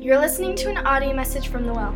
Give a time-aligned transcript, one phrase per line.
[0.00, 1.94] You're listening to an audio message from The Well,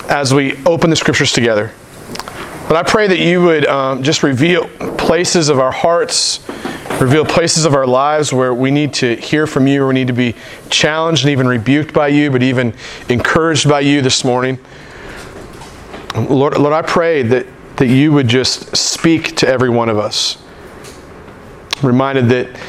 [0.09, 1.73] as we open the scriptures together.
[2.69, 6.41] But I pray that you would um, just reveal places of our hearts,
[7.01, 10.07] reveal places of our lives where we need to hear from you, where we need
[10.07, 10.37] to be
[10.71, 12.73] challenged and even rebuked by you, but even
[13.09, 14.59] encouraged by you this morning.
[16.15, 17.47] Lord, Lord, I pray that,
[17.83, 20.41] that you would just speak to every one of us.
[21.83, 22.61] Reminded that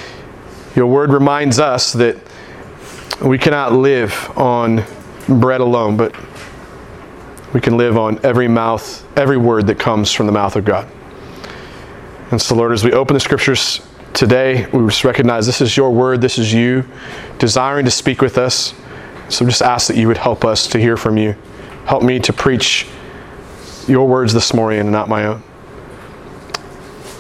[0.76, 2.18] your word reminds us that
[3.24, 4.84] we cannot live on
[5.30, 6.16] bread alone, but
[7.54, 10.90] we can live on every mouth, every word that comes from the mouth of God.
[12.32, 15.92] And so, Lord, as we open the scriptures today, we just recognize this is your
[15.92, 16.86] word, this is you
[17.38, 18.74] desiring to speak with us.
[19.30, 21.36] So just ask that you would help us to hear from you.
[21.86, 22.88] Help me to preach
[23.88, 25.44] your words this morning and not my own.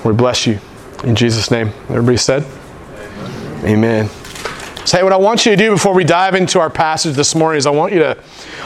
[0.03, 0.59] We bless you.
[1.03, 1.67] In Jesus' name.
[1.89, 2.45] Everybody said?
[3.63, 4.09] Amen.
[4.85, 7.35] So, hey, what I want you to do before we dive into our passage this
[7.35, 8.21] morning is I want you to,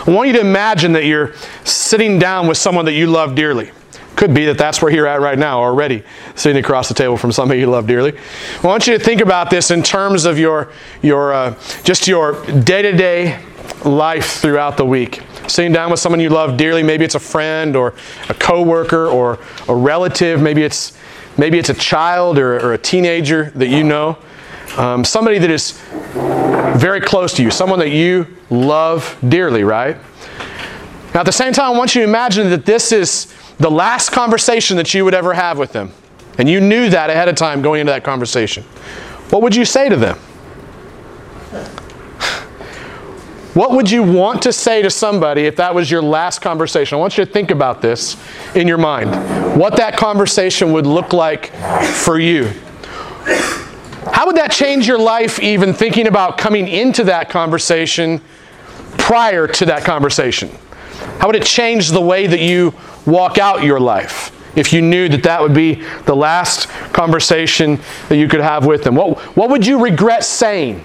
[0.06, 3.72] I want you to imagine that you're sitting down with someone that you love dearly.
[4.16, 7.32] Could be that that's where you're at right now already, sitting across the table from
[7.32, 8.18] somebody you love dearly.
[8.64, 10.72] I want you to think about this in terms of your,
[11.04, 13.40] your uh, just your day-to-day
[13.88, 15.22] life throughout the week.
[15.48, 17.94] Sitting down with someone you love dearly, maybe it's a friend or
[18.30, 20.98] a coworker or a relative, maybe it's
[21.38, 24.18] maybe it's a child or, or a teenager that you know.
[24.78, 25.80] Um, somebody that is
[26.78, 29.98] very close to you, someone that you love dearly, right?
[31.14, 34.12] Now, at the same time, I want you to imagine that this is the last
[34.12, 35.92] conversation that you would ever have with them.
[36.38, 38.64] And you knew that ahead of time going into that conversation.
[39.32, 40.20] What would you say to them?
[43.58, 46.96] What would you want to say to somebody if that was your last conversation?
[46.96, 48.16] I want you to think about this
[48.54, 49.10] in your mind.
[49.60, 51.52] What that conversation would look like
[51.82, 52.52] for you.
[54.14, 58.22] How would that change your life, even thinking about coming into that conversation
[59.00, 60.52] prior to that conversation?
[61.18, 62.76] How would it change the way that you
[63.08, 67.80] walk out your life if you knew that that would be the last conversation
[68.10, 68.94] that you could have with them?
[68.94, 70.84] What, what would you regret saying?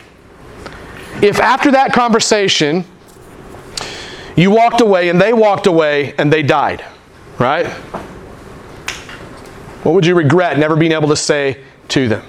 [1.20, 2.84] If after that conversation,
[4.36, 6.84] you walked away and they walked away and they died,
[7.38, 7.66] right?
[9.82, 12.24] What would you regret never being able to say to them?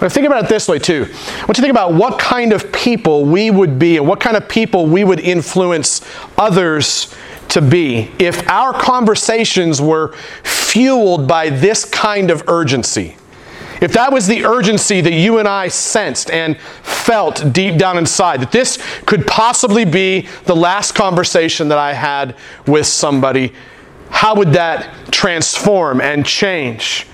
[0.00, 1.02] But think about it this way too.
[1.02, 4.48] Want you think about what kind of people we would be and what kind of
[4.48, 6.02] people we would influence
[6.36, 7.14] others
[7.48, 13.16] to be if our conversations were fueled by this kind of urgency.
[13.80, 18.40] If that was the urgency that you and I sensed and felt deep down inside,
[18.40, 22.36] that this could possibly be the last conversation that I had
[22.66, 23.52] with somebody,
[24.10, 27.06] how would that transform and change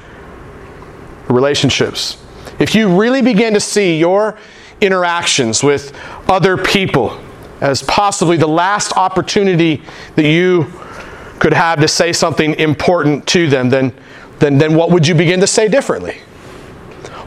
[1.28, 2.16] relationships?
[2.58, 4.38] If you really begin to see your
[4.80, 5.92] interactions with
[6.28, 7.20] other people
[7.60, 9.82] as possibly the last opportunity
[10.16, 10.72] that you
[11.38, 13.92] could have to say something important to them, then,
[14.38, 16.18] then, then what would you begin to say differently?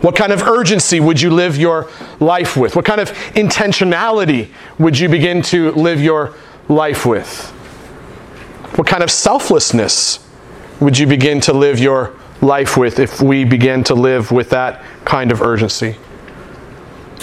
[0.02, 2.76] What kind of urgency would you live your life with?
[2.76, 6.36] What kind of intentionality would you begin to live your
[6.70, 7.50] life with?
[8.76, 10.26] What kind of selflessness
[10.80, 14.84] would you begin to live your life with if we begin to live with that
[15.04, 15.96] kind of urgency?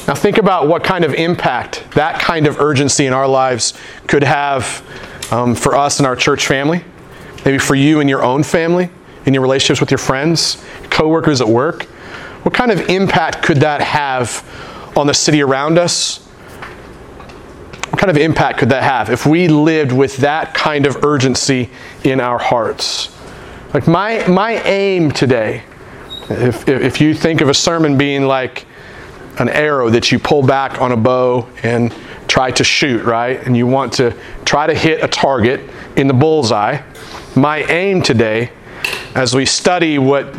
[0.08, 3.72] Now, think about what kind of impact that kind of urgency in our lives
[4.06, 4.84] could have
[5.32, 6.84] um, for us and our church family,
[7.44, 8.90] maybe for you and your own family,
[9.24, 11.86] in your relationships with your friends, coworkers at work.
[12.44, 14.44] What kind of impact could that have
[14.98, 16.18] on the city around us?
[17.88, 21.70] What kind of impact could that have if we lived with that kind of urgency
[22.04, 23.16] in our hearts?
[23.72, 25.62] Like my, my aim today,
[26.28, 28.66] if, if you think of a sermon being like
[29.38, 31.94] an arrow that you pull back on a bow and
[32.28, 33.42] try to shoot, right?
[33.46, 34.14] And you want to
[34.44, 35.62] try to hit a target
[35.96, 36.82] in the bullseye.
[37.34, 38.50] My aim today,
[39.14, 40.36] as we study what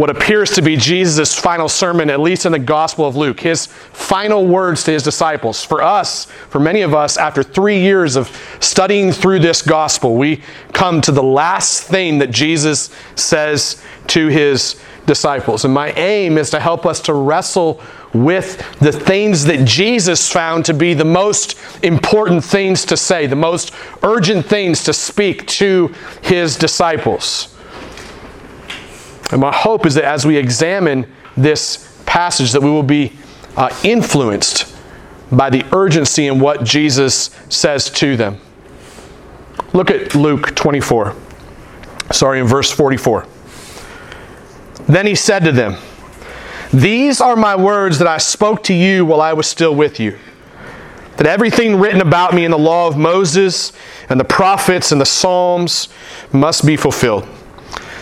[0.00, 3.66] what appears to be Jesus' final sermon, at least in the Gospel of Luke, his
[3.66, 5.62] final words to his disciples.
[5.62, 8.28] For us, for many of us, after three years of
[8.60, 10.42] studying through this Gospel, we
[10.72, 15.66] come to the last thing that Jesus says to his disciples.
[15.66, 17.82] And my aim is to help us to wrestle
[18.14, 23.36] with the things that Jesus found to be the most important things to say, the
[23.36, 27.54] most urgent things to speak to his disciples.
[29.32, 31.06] And my hope is that as we examine
[31.36, 33.12] this passage that we will be
[33.56, 34.76] uh, influenced
[35.30, 38.38] by the urgency in what Jesus says to them.
[39.72, 41.14] Look at Luke 24.
[42.10, 43.26] Sorry, in verse 44.
[44.88, 45.76] Then he said to them,
[46.72, 50.18] These are my words that I spoke to you while I was still with you.
[51.16, 53.72] That everything written about me in the law of Moses
[54.08, 55.88] and the prophets and the Psalms
[56.32, 57.28] must be fulfilled.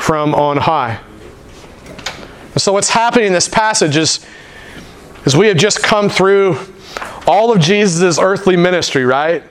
[0.00, 0.98] from on high.
[2.56, 4.24] So, what's happening in this passage is,
[5.24, 6.58] is we have just come through
[7.26, 9.44] all of Jesus' earthly ministry, right?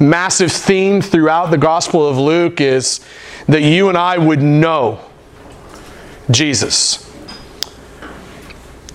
[0.00, 3.00] Massive theme throughout the Gospel of Luke is
[3.46, 5.00] that you and I would know
[6.30, 7.02] Jesus.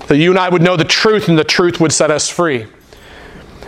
[0.07, 2.67] That you and I would know the truth and the truth would set us free.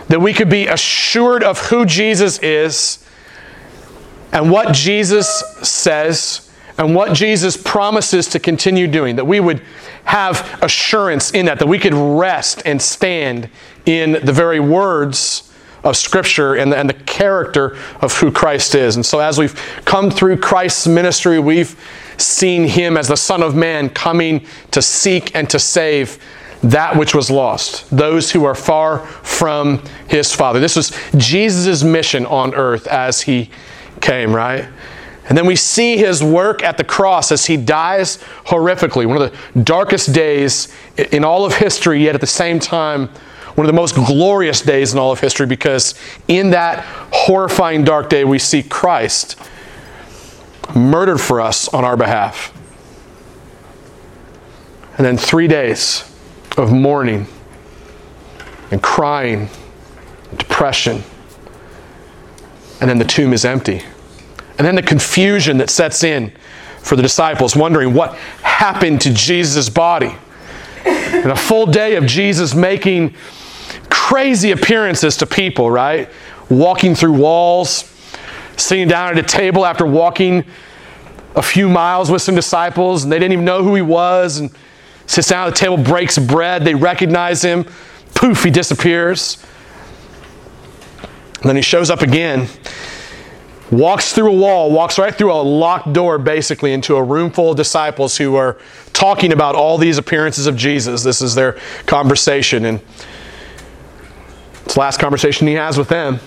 [0.08, 3.04] That we could be assured of who Jesus is
[4.30, 6.43] and what Jesus says
[6.76, 9.62] and what Jesus promises to continue doing, that we would
[10.04, 13.48] have assurance in that, that we could rest and stand
[13.86, 15.52] in the very words
[15.84, 18.96] of Scripture and the, and the character of who Christ is.
[18.96, 19.54] And so, as we've
[19.84, 21.78] come through Christ's ministry, we've
[22.16, 26.18] seen Him as the Son of Man coming to seek and to save
[26.62, 30.58] that which was lost, those who are far from His Father.
[30.58, 33.50] This was Jesus' mission on earth as He
[34.00, 34.66] came, right?
[35.26, 39.32] And then we see his work at the cross as he dies horrifically, one of
[39.32, 43.08] the darkest days in all of history, yet at the same time,
[43.54, 45.94] one of the most glorious days in all of history because
[46.28, 49.36] in that horrifying dark day, we see Christ
[50.74, 52.52] murdered for us on our behalf.
[54.96, 56.10] And then three days
[56.56, 57.26] of mourning
[58.70, 59.48] and crying,
[60.36, 61.02] depression,
[62.80, 63.82] and then the tomb is empty.
[64.58, 66.32] And then the confusion that sets in
[66.78, 70.14] for the disciples, wondering what happened to Jesus' body.
[70.84, 73.14] And a full day of Jesus making
[73.88, 76.10] crazy appearances to people, right?
[76.50, 77.90] Walking through walls,
[78.56, 80.44] sitting down at a table after walking
[81.34, 84.50] a few miles with some disciples, and they didn't even know who he was, and
[85.06, 87.64] sits down at the table, breaks bread, they recognize him,
[88.14, 89.44] poof, he disappears.
[91.40, 92.48] And then he shows up again
[93.70, 97.50] walks through a wall, walks right through a locked door, basically, into a room full
[97.50, 98.58] of disciples who are
[98.92, 101.02] talking about all these appearances of Jesus.
[101.02, 102.80] This is their conversation, and
[104.64, 106.20] it's the last conversation he has with them.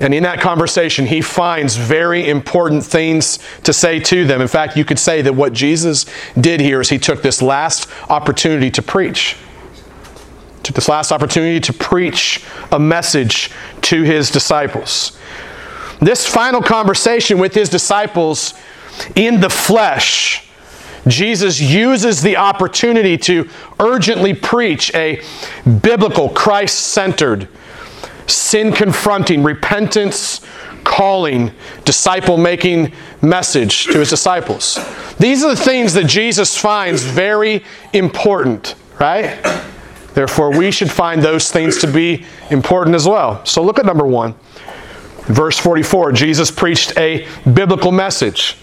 [0.00, 4.40] And in that conversation, he finds very important things to say to them.
[4.40, 6.04] In fact, you could say that what Jesus
[6.38, 9.36] did here is he took this last opportunity to preach.
[10.64, 13.50] Took this last opportunity to preach a message
[13.82, 15.16] to his disciples.
[16.00, 18.54] This final conversation with his disciples
[19.14, 20.48] in the flesh,
[21.06, 23.48] Jesus uses the opportunity to
[23.80, 25.22] urgently preach a
[25.82, 27.48] biblical, Christ centered,
[28.26, 30.40] sin confronting, repentance
[30.84, 31.50] calling,
[31.84, 34.78] disciple making message to his disciples.
[35.18, 39.42] These are the things that Jesus finds very important, right?
[40.14, 43.44] Therefore, we should find those things to be important as well.
[43.44, 44.34] So look at number one.
[45.26, 48.56] Verse 44, Jesus preached a biblical message.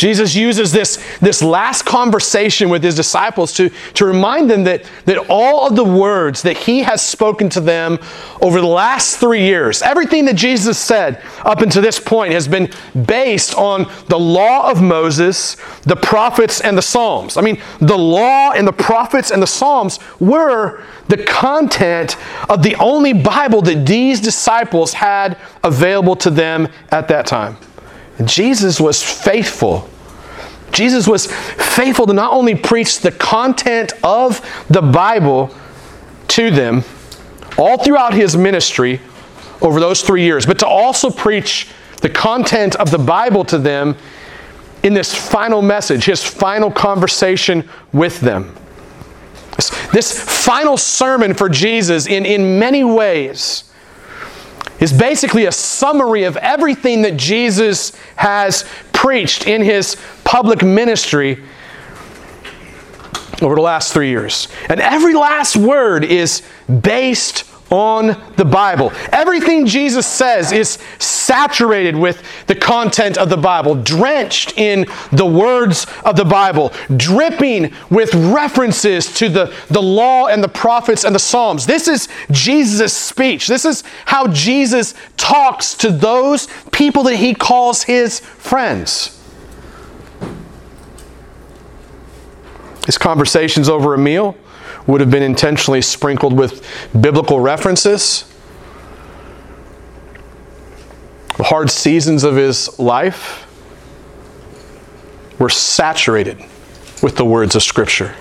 [0.00, 5.18] Jesus uses this, this last conversation with his disciples to, to remind them that, that
[5.28, 7.98] all of the words that he has spoken to them
[8.40, 12.70] over the last three years, everything that Jesus said up until this point has been
[13.04, 17.36] based on the law of Moses, the prophets, and the Psalms.
[17.36, 22.16] I mean, the law and the prophets and the Psalms were the content
[22.48, 27.58] of the only Bible that these disciples had available to them at that time.
[28.24, 29.88] Jesus was faithful
[30.72, 35.54] Jesus was faithful to not only preach the content of the Bible
[36.28, 36.84] to them
[37.58, 39.00] all throughout his ministry
[39.60, 41.68] over those three years, but to also preach
[42.00, 43.96] the content of the Bible to them
[44.82, 48.54] in this final message, his final conversation with them.
[49.92, 53.64] This, final sermon for Jesus, in, in many ways,
[54.80, 61.42] is basically a summary of everything that Jesus has preached in his public ministry
[63.42, 64.48] over the last three years.
[64.68, 68.92] And every last word is based on the Bible.
[69.12, 75.86] Everything Jesus says is saturated with the content of the Bible, drenched in the words
[76.04, 81.20] of the Bible, dripping with references to the, the law and the prophets and the
[81.20, 81.66] Psalms.
[81.66, 83.46] This is Jesus' speech.
[83.46, 89.16] This is how Jesus talks to those people that he calls his friends.
[92.86, 94.36] His conversations over a meal
[94.86, 96.66] would have been intentionally sprinkled with
[96.98, 98.24] biblical references.
[101.36, 103.46] The hard seasons of his life
[105.38, 106.38] were saturated
[107.02, 108.14] with the words of Scripture.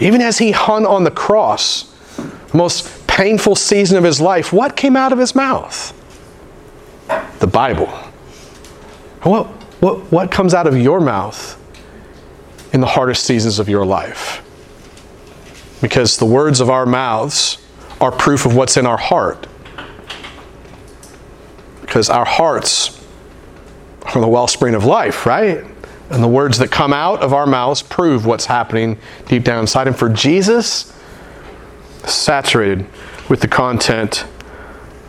[0.00, 1.82] Even as he hung on the cross,
[2.16, 5.92] the most painful season of his life, what came out of his mouth?
[7.40, 7.88] The Bible.
[9.22, 9.46] What,
[9.80, 11.58] what, what comes out of your mouth
[12.72, 14.44] in the hardest seasons of your life.
[15.80, 17.58] Because the words of our mouths
[18.00, 19.46] are proof of what's in our heart.
[21.80, 23.04] Because our hearts
[24.02, 25.64] are the wellspring of life, right?
[26.10, 29.86] And the words that come out of our mouths prove what's happening deep down inside.
[29.86, 30.92] And for Jesus,
[32.04, 32.86] saturated
[33.28, 34.26] with the content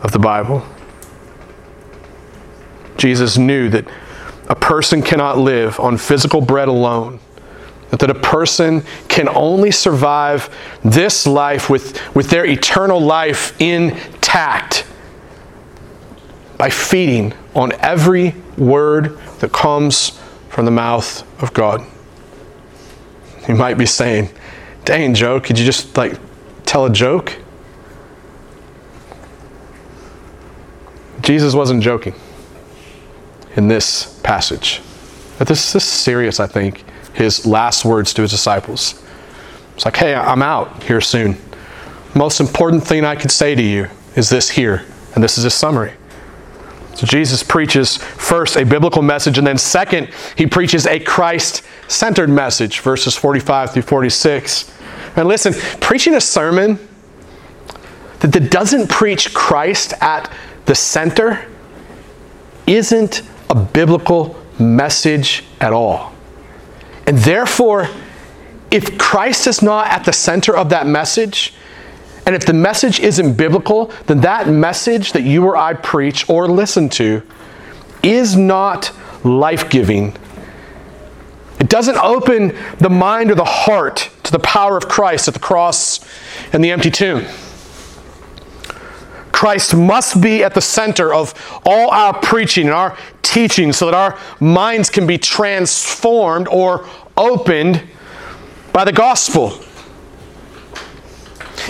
[0.02, 0.64] of the Bible.
[2.96, 3.86] Jesus knew that
[4.48, 7.20] a person cannot live on physical bread alone
[7.98, 10.48] that a person can only survive
[10.84, 14.86] this life with, with their eternal life intact
[16.56, 21.84] by feeding on every word that comes from the mouth of God.
[23.48, 24.30] You might be saying,
[24.84, 26.18] dang, Joe, could you just like
[26.64, 27.36] tell a joke?
[31.22, 32.14] Jesus wasn't joking
[33.56, 34.80] in this passage.
[35.38, 39.02] This, this is serious, I think his last words to his disciples.
[39.74, 41.36] It's like, hey, I'm out here soon.
[42.14, 45.50] Most important thing I could say to you is this here, and this is a
[45.50, 45.92] summary.
[46.94, 52.28] So Jesus preaches first a biblical message, and then second, he preaches a Christ centered
[52.28, 54.70] message, verses 45 through 46.
[55.16, 56.78] And listen, preaching a sermon
[58.18, 60.30] that, that doesn't preach Christ at
[60.66, 61.46] the center
[62.66, 66.12] isn't a biblical message at all.
[67.10, 67.88] And therefore,
[68.70, 71.52] if Christ is not at the center of that message,
[72.24, 76.46] and if the message isn't biblical, then that message that you or I preach or
[76.46, 77.24] listen to
[78.04, 78.92] is not
[79.24, 80.16] life giving.
[81.58, 85.40] It doesn't open the mind or the heart to the power of Christ at the
[85.40, 85.98] cross
[86.52, 87.26] and the empty tomb.
[89.40, 91.32] Christ must be at the center of
[91.64, 96.86] all our preaching and our teaching so that our minds can be transformed or
[97.16, 97.82] opened
[98.72, 99.50] by the gospel.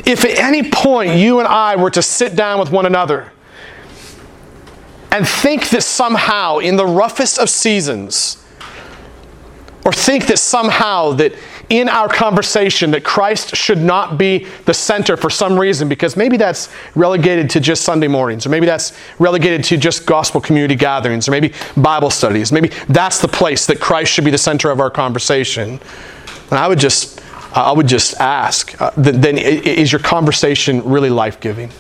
[0.07, 3.33] If at any point you and I were to sit down with one another
[5.11, 8.45] and think that somehow in the roughest of seasons,
[9.85, 11.35] or think that somehow that
[11.71, 16.37] in our conversation that Christ should not be the center for some reason because maybe
[16.37, 21.29] that's relegated to just Sunday mornings or maybe that's relegated to just gospel community gatherings
[21.29, 22.51] or maybe Bible studies.
[22.51, 25.81] Maybe that's the place that Christ should be the center of our conversation.
[26.51, 27.21] And I would just
[27.53, 31.71] I would just ask uh, then is your conversation really life-giving?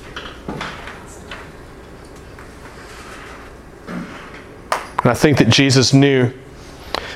[5.03, 6.33] And I think that Jesus knew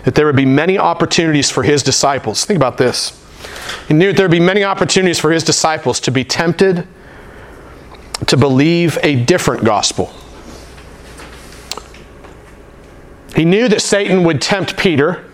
[0.05, 2.45] that there would be many opportunities for his disciples.
[2.45, 3.21] Think about this.
[3.89, 6.87] He knew that there would be many opportunities for his disciples to be tempted
[8.27, 10.13] to believe a different gospel.
[13.35, 15.25] He knew that Satan would tempt Peter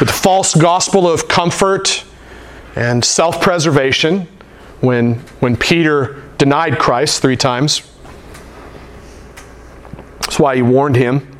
[0.00, 2.04] with the false gospel of comfort
[2.74, 4.26] and self preservation
[4.80, 7.82] when, when Peter denied Christ three times.
[10.22, 11.31] That's why he warned him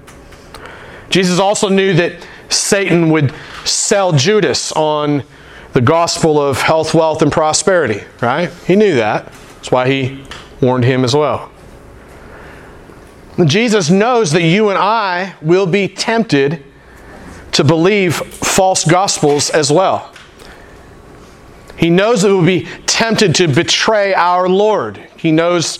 [1.12, 3.34] Jesus also knew that Satan would
[3.66, 5.22] sell Judas on
[5.74, 8.50] the gospel of health, wealth, and prosperity, right?
[8.66, 9.26] He knew that.
[9.56, 10.24] That's why he
[10.62, 11.50] warned him as well.
[13.44, 16.64] Jesus knows that you and I will be tempted
[17.52, 20.14] to believe false gospels as well.
[21.76, 24.96] He knows that we'll be tempted to betray our Lord.
[25.18, 25.78] He knows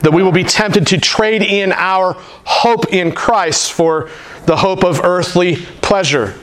[0.00, 4.08] that we will be tempted to trade in our hope in Christ for
[4.46, 6.34] the hope of earthly pleasure.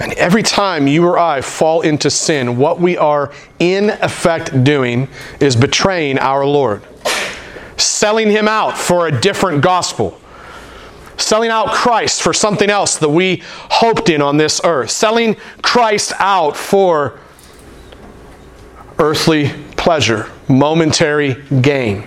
[0.00, 5.08] And every time you or I fall into sin, what we are in effect doing
[5.40, 6.82] is betraying our Lord,
[7.76, 10.20] selling him out for a different gospel,
[11.16, 16.12] selling out Christ for something else that we hoped in on this earth, selling Christ
[16.18, 17.18] out for
[18.98, 22.04] earthly pleasure, momentary gain.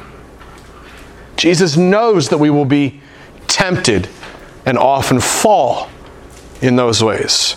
[1.37, 3.01] Jesus knows that we will be
[3.47, 4.09] tempted
[4.67, 5.89] and often fall
[6.61, 7.55] in those ways.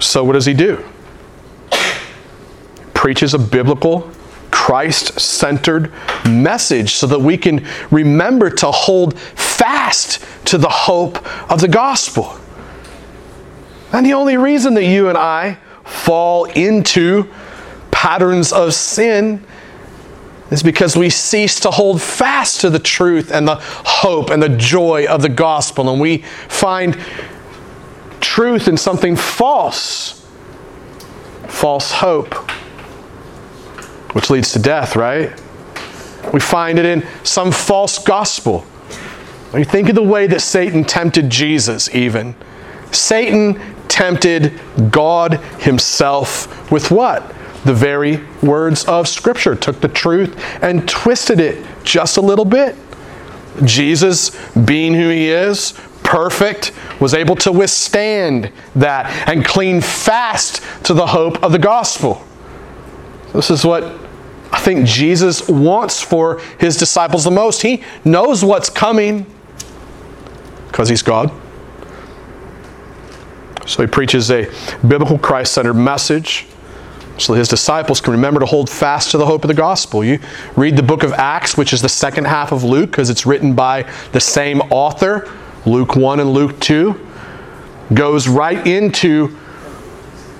[0.00, 0.82] So, what does he do?
[2.94, 4.10] Preaches a biblical,
[4.50, 5.92] Christ centered
[6.26, 12.38] message so that we can remember to hold fast to the hope of the gospel.
[13.92, 17.30] And the only reason that you and I fall into
[17.90, 19.44] patterns of sin
[20.50, 24.48] is because we cease to hold fast to the truth and the hope and the
[24.48, 26.96] joy of the gospel, and we find
[28.20, 30.26] truth in something false.
[31.48, 32.34] False hope,
[34.14, 35.30] which leads to death, right?
[36.32, 38.60] We find it in some false gospel.
[39.50, 42.34] When you think of the way that Satan tempted Jesus, even.
[42.90, 44.60] Satan tempted
[44.90, 47.35] God Himself with what?
[47.66, 49.56] The very words of Scripture.
[49.56, 52.76] Took the truth and twisted it just a little bit.
[53.64, 55.72] Jesus, being who He is,
[56.04, 56.70] perfect,
[57.00, 62.24] was able to withstand that and cling fast to the hope of the gospel.
[63.32, 63.82] This is what
[64.52, 67.62] I think Jesus wants for his disciples the most.
[67.62, 69.26] He knows what's coming
[70.68, 71.32] because he's God.
[73.66, 74.48] So he preaches a
[74.86, 76.46] biblical Christ centered message
[77.18, 80.04] so his disciples can remember to hold fast to the hope of the gospel.
[80.04, 80.18] You
[80.56, 83.54] read the book of Acts, which is the second half of Luke, because it's written
[83.54, 85.30] by the same author.
[85.64, 87.06] Luke 1 and Luke 2,
[87.94, 89.28] goes right into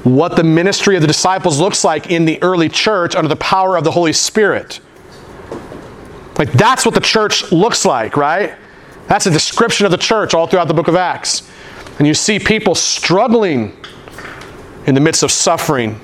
[0.03, 3.77] what the ministry of the disciples looks like in the early church under the power
[3.77, 4.81] of the Holy Spirit.
[6.38, 8.55] Like, that's what the church looks like, right?
[9.09, 11.51] That's a description of the church all throughout the book of Acts.
[11.98, 13.77] And you see people struggling
[14.87, 15.98] in the midst of suffering.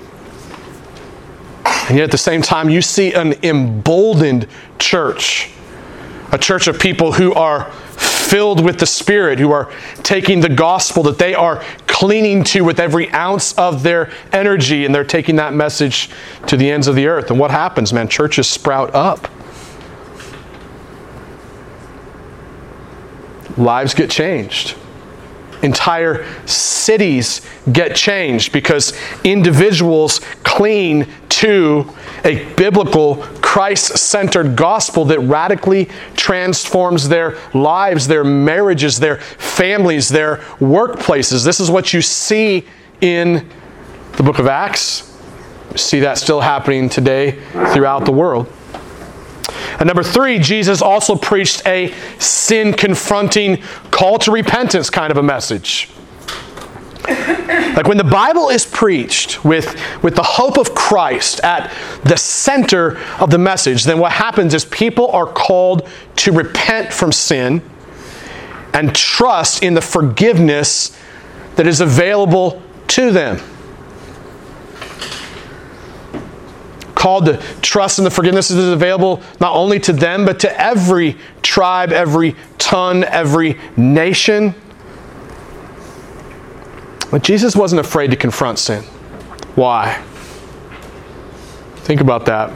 [1.88, 4.46] And yet at the same time, you see an emboldened
[4.78, 5.50] church.
[6.32, 9.70] A church of people who are filled with the Spirit, who are
[10.02, 14.94] taking the gospel that they are clinging to with every ounce of their energy, and
[14.94, 16.08] they're taking that message
[16.46, 17.30] to the ends of the earth.
[17.30, 18.08] And what happens, man?
[18.08, 19.28] Churches sprout up.
[23.58, 24.76] Lives get changed.
[25.62, 30.20] Entire cities get changed because individuals
[30.52, 31.90] cling to
[32.24, 40.36] a biblical, Christ centered gospel that radically transforms their lives, their marriages, their families, their
[40.60, 41.44] workplaces.
[41.44, 42.66] This is what you see
[43.00, 43.48] in
[44.12, 45.18] the book of Acts.
[45.74, 48.52] See that still happening today throughout the world.
[49.78, 55.22] And number three, Jesus also preached a sin confronting call to repentance kind of a
[55.22, 55.88] message.
[57.08, 61.72] Like when the Bible is preached with, with the hope of Christ at
[62.04, 67.12] the center of the message, then what happens is people are called to repent from
[67.12, 67.62] sin
[68.72, 70.98] and trust in the forgiveness
[71.56, 73.38] that is available to them.
[76.94, 80.60] Called to trust in the forgiveness that is available not only to them, but to
[80.60, 84.54] every tribe, every tongue, every nation.
[87.12, 88.82] But Jesus wasn't afraid to confront sin.
[89.54, 90.02] Why?
[91.76, 92.50] Think about that.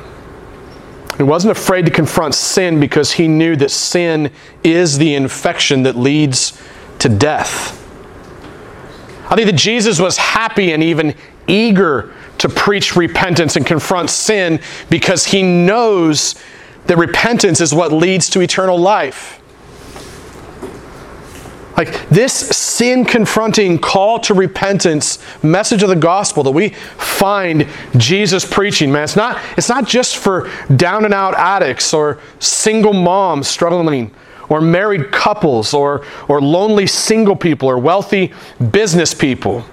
[1.18, 4.32] He wasn't afraid to confront sin because he knew that sin
[4.64, 6.58] is the infection that leads
[7.00, 7.82] to death.
[9.28, 11.14] I think that Jesus was happy and even
[11.46, 16.34] eager to preach repentance and confront sin because he knows
[16.86, 19.38] that repentance is what leads to eternal life.
[21.76, 28.44] Like this sin confronting call to repentance message of the gospel that we find Jesus
[28.50, 33.46] preaching, man, it's not, it's not just for down and out addicts or single moms
[33.46, 34.10] struggling
[34.48, 38.32] or married couples or, or lonely single people or wealthy
[38.70, 39.64] business people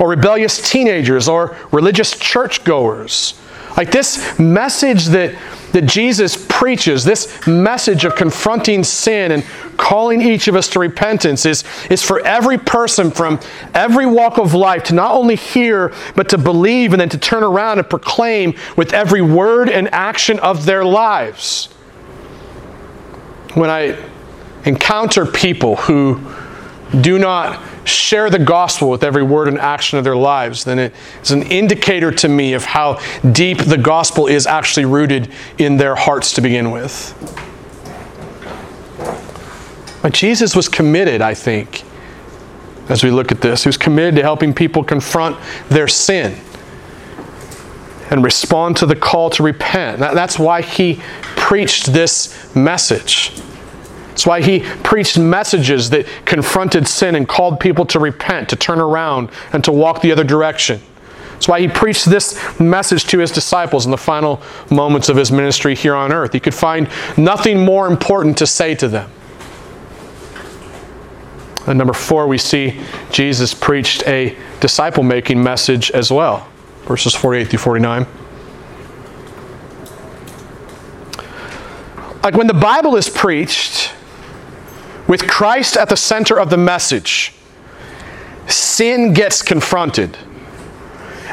[0.00, 3.38] or rebellious teenagers or religious churchgoers.
[3.78, 5.38] Like this message that,
[5.70, 9.44] that Jesus preaches, this message of confronting sin and
[9.76, 13.38] calling each of us to repentance, is, is for every person from
[13.74, 17.44] every walk of life to not only hear, but to believe and then to turn
[17.44, 21.66] around and proclaim with every word and action of their lives.
[23.54, 23.96] When I
[24.64, 26.16] encounter people who
[27.00, 30.94] do not share the gospel with every word and action of their lives, then it
[31.22, 32.98] is an indicator to me of how
[33.32, 37.14] deep the gospel is actually rooted in their hearts to begin with.
[40.02, 41.84] But Jesus was committed, I think,
[42.88, 43.64] as we look at this.
[43.64, 45.36] He was committed to helping people confront
[45.68, 46.40] their sin
[48.10, 49.98] and respond to the call to repent.
[49.98, 51.02] That's why he
[51.36, 53.32] preached this message.
[54.18, 58.80] That's why he preached messages that confronted sin and called people to repent, to turn
[58.80, 60.80] around, and to walk the other direction.
[61.34, 65.30] That's why he preached this message to his disciples in the final moments of his
[65.30, 66.32] ministry here on earth.
[66.32, 69.08] He could find nothing more important to say to them.
[71.68, 72.80] And number four, we see
[73.12, 76.48] Jesus preached a disciple making message as well.
[76.86, 78.04] Verses 48 through 49.
[82.24, 83.92] Like when the Bible is preached,
[85.08, 87.32] with Christ at the center of the message,
[88.46, 90.16] sin gets confronted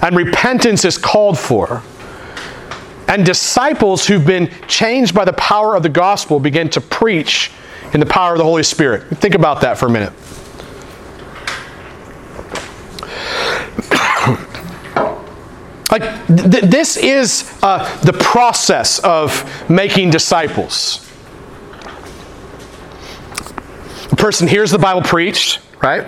[0.02, 1.84] and repentance is called for.
[3.08, 7.52] And disciples who've been changed by the power of the gospel begin to preach
[7.94, 9.04] in the power of the Holy Spirit.
[9.18, 10.12] Think about that for a minute.
[15.92, 21.05] like th- this is uh, the process of making disciples.
[24.16, 26.08] The person hears the Bible preached, right?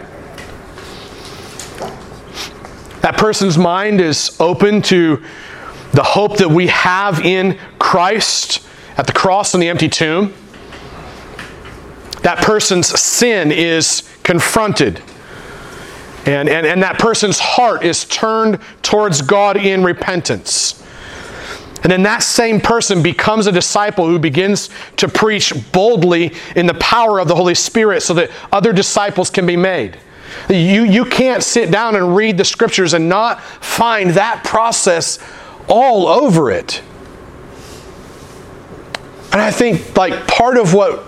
[3.02, 5.22] That person's mind is open to
[5.92, 8.66] the hope that we have in Christ
[8.96, 10.34] at the cross and the empty tomb.
[12.22, 15.02] That person's sin is confronted.
[16.26, 20.82] And, and, and that person's heart is turned towards God in repentance.
[21.84, 26.74] And then that same person becomes a disciple who begins to preach boldly in the
[26.76, 29.98] power of the Holy Spirit so that other disciples can be made.
[30.50, 35.20] You, you can't sit down and read the scriptures and not find that process
[35.68, 36.82] all over it.
[39.32, 41.04] And I think, like, part of what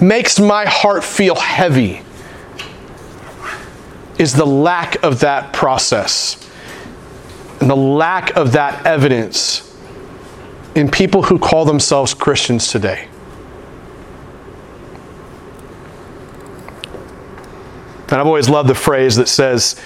[0.00, 2.02] makes my heart feel heavy
[4.18, 6.49] is the lack of that process
[7.60, 9.66] and the lack of that evidence
[10.74, 13.08] in people who call themselves Christians today.
[18.08, 19.80] And I've always loved the phrase that says,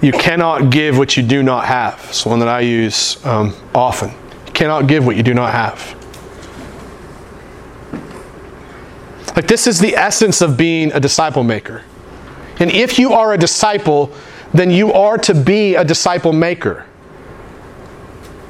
[0.00, 2.04] You cannot give what you do not have.
[2.08, 4.10] It's one that I use um, often.
[4.46, 5.96] You cannot give what you do not have.
[9.36, 11.84] Like, this is the essence of being a disciple maker.
[12.58, 14.12] And if you are a disciple,
[14.52, 16.86] then you are to be a disciple maker.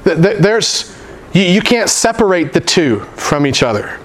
[0.05, 0.97] There's,
[1.33, 3.99] you, can't separate the two from each other.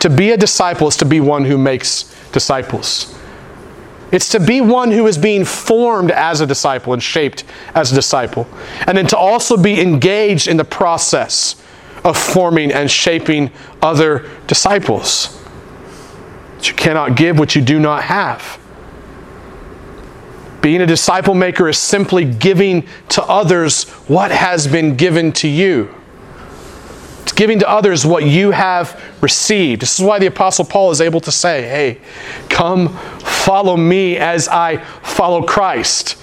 [0.00, 3.14] To be a disciple is to be one who makes disciples.
[4.10, 7.94] It's to be one who is being formed as a disciple and shaped as a
[7.94, 8.46] disciple.
[8.86, 11.56] And then to also be engaged in the process
[12.04, 13.50] of forming and shaping
[13.82, 15.42] other disciples.
[16.56, 18.58] But you cannot give what you do not have.
[20.64, 25.94] Being a disciple maker is simply giving to others what has been given to you.
[27.20, 29.82] It's giving to others what you have received.
[29.82, 32.00] This is why the Apostle Paul is able to say, Hey,
[32.48, 36.16] come follow me as I follow Christ.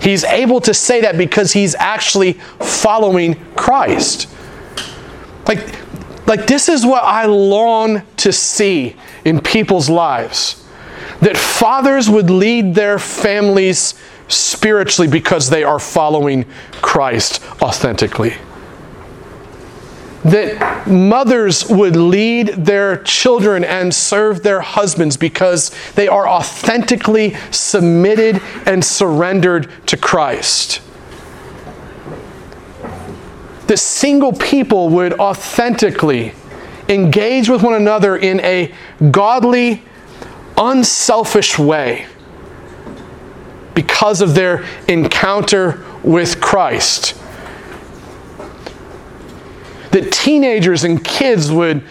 [0.00, 4.28] He's able to say that because he's actually following Christ.
[5.48, 5.74] Like,
[6.28, 10.67] like this is what I long to see in people's lives
[11.20, 13.94] that fathers would lead their families
[14.28, 16.44] spiritually because they are following
[16.80, 18.34] Christ authentically.
[20.24, 28.42] That mothers would lead their children and serve their husbands because they are authentically submitted
[28.66, 30.82] and surrendered to Christ.
[33.68, 36.32] That single people would authentically
[36.88, 38.74] engage with one another in a
[39.10, 39.82] godly
[40.58, 42.06] unselfish way
[43.74, 47.14] because of their encounter with Christ.
[49.92, 51.82] That teenagers and kids would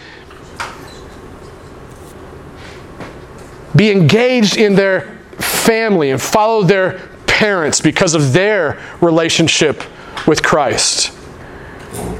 [3.74, 9.82] be engaged in their family and follow their parents because of their relationship
[10.26, 11.12] with Christ.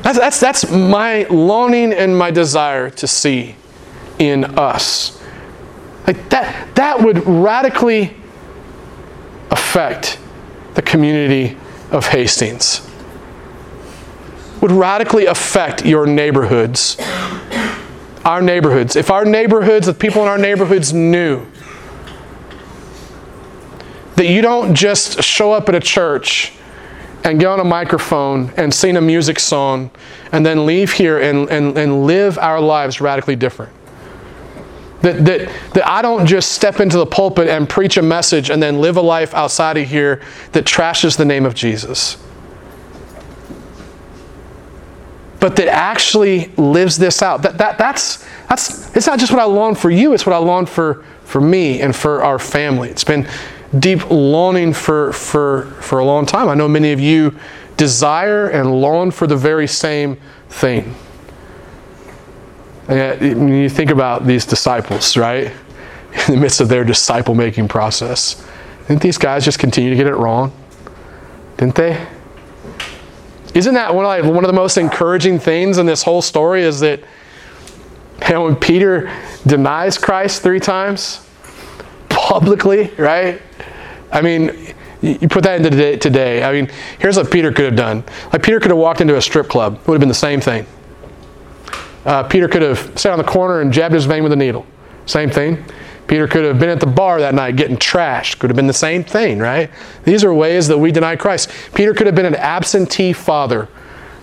[0.03, 3.57] That's, that's, that's my longing and my desire to see
[4.19, 5.18] in us.
[6.09, 8.17] Like that, that would radically
[9.51, 10.19] affect
[10.73, 11.55] the community
[11.91, 12.81] of Hastings.
[14.63, 16.97] Would radically affect your neighborhoods.
[18.25, 18.97] Our neighborhoods.
[18.97, 21.45] If our neighborhoods, the people in our neighborhoods knew
[24.17, 26.55] that you don't just show up at a church
[27.23, 29.91] and get on a microphone and sing a music song
[30.33, 33.75] and then leave here and, and, and live our lives radically different.
[35.03, 38.61] That, that, that I don't just step into the pulpit and preach a message and
[38.61, 40.21] then live a life outside of here
[40.53, 42.17] that trashes the name of Jesus.
[45.41, 47.43] But that actually lives this out.
[47.43, 50.39] That, that, that's, that's, it's not just what I long for you, it's what I
[50.39, 52.91] long for, for me and for our family.
[52.91, 53.29] It's been
[53.79, 56.49] deep longing for, for, for a long time.
[56.49, 57.39] I know many of you
[57.77, 60.97] desire and long for the very same thing.
[62.89, 65.53] When you think about these disciples, right?
[66.29, 68.43] In the midst of their disciple making process,
[68.87, 70.53] didn't these guys just continue to get it wrong?
[71.59, 72.07] Didn't they?
[73.55, 76.63] Isn't that one of, like, one of the most encouraging things in this whole story
[76.63, 77.01] is that
[78.27, 79.15] you know, when Peter
[79.47, 81.27] denies Christ three times
[82.09, 83.43] publicly, right?
[84.11, 86.43] I mean, you put that into today.
[86.43, 88.03] I mean, here's what Peter could have done.
[88.33, 89.75] Like Peter could have walked into a strip club.
[89.75, 90.67] It would have been the same thing.
[92.09, 94.65] Uh, Peter could have sat on the corner and jabbed his vein with a needle.
[95.05, 95.63] Same thing.
[96.07, 98.39] Peter could have been at the bar that night getting trashed.
[98.39, 99.71] Could have been the same thing, right?
[100.05, 101.51] These are ways that we deny Christ.
[101.75, 103.69] Peter could have been an absentee father,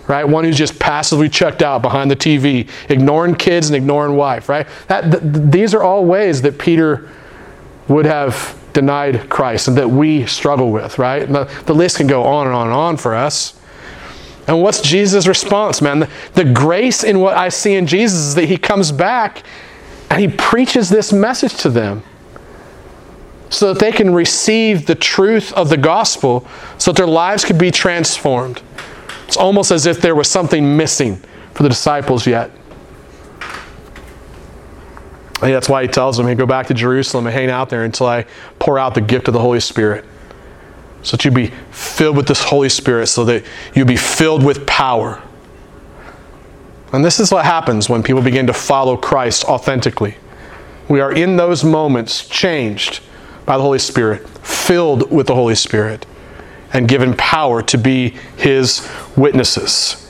[0.08, 0.24] right?
[0.24, 4.66] One who's just passively checked out behind the TV, ignoring kids and ignoring wife, right?
[4.88, 7.08] That, th- these are all ways that Peter
[7.86, 11.28] would have denied Christ and that we struggle with, right?
[11.28, 13.54] The, the, list can go on and on and on for us.
[14.46, 16.00] And what's Jesus' response, man?
[16.00, 19.42] The, the grace in what I see in Jesus is that he comes back
[20.10, 22.02] and he preaches this message to them
[23.50, 26.46] so that they can receive the truth of the gospel
[26.78, 28.62] so that their lives could be transformed.
[29.26, 31.16] It's almost as if there was something missing
[31.54, 32.50] for the disciples yet.
[35.36, 37.68] I think that's why he tells them, hey, go back to Jerusalem and hang out
[37.68, 38.24] there until I
[38.58, 40.04] pour out the gift of the Holy Spirit.
[41.02, 44.66] So that you be filled with this Holy Spirit, so that you be filled with
[44.66, 45.22] power.
[46.92, 50.16] And this is what happens when people begin to follow Christ authentically.
[50.88, 53.00] We are in those moments changed
[53.44, 56.06] by the Holy Spirit, filled with the Holy Spirit,
[56.72, 60.02] and given power to be His witnesses.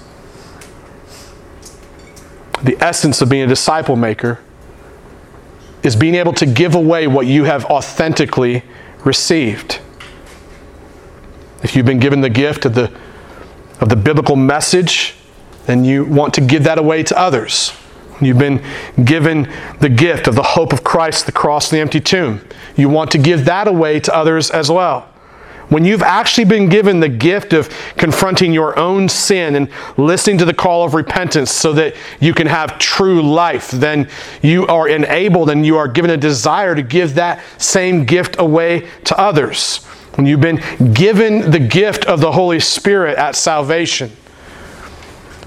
[2.62, 4.40] The essence of being a disciple maker
[5.82, 8.62] is being able to give away what you have authentically
[9.04, 9.80] received.
[11.66, 12.92] If you've been given the gift of the,
[13.80, 15.16] of the biblical message,
[15.64, 17.72] then you want to give that away to others.
[18.20, 18.62] You've been
[19.04, 22.40] given the gift of the hope of Christ, the cross, the empty tomb.
[22.76, 25.08] You want to give that away to others as well.
[25.68, 30.44] When you've actually been given the gift of confronting your own sin and listening to
[30.44, 34.08] the call of repentance so that you can have true life, then
[34.40, 38.88] you are enabled and you are given a desire to give that same gift away
[39.02, 39.84] to others.
[40.16, 40.60] When you've been
[40.92, 44.10] given the gift of the Holy Spirit at salvation,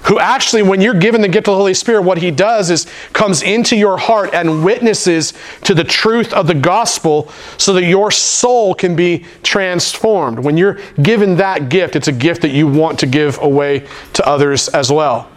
[0.04, 2.86] who actually, when you're given the gift of the Holy Spirit, what he does is
[3.12, 8.10] comes into your heart and witnesses to the truth of the gospel so that your
[8.10, 10.38] soul can be transformed.
[10.38, 14.26] When you're given that gift, it's a gift that you want to give away to
[14.26, 15.30] others as well.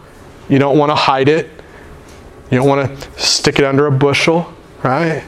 [0.48, 1.50] You don't want to hide it,
[2.50, 5.24] you don't want to stick it under a bushel, right?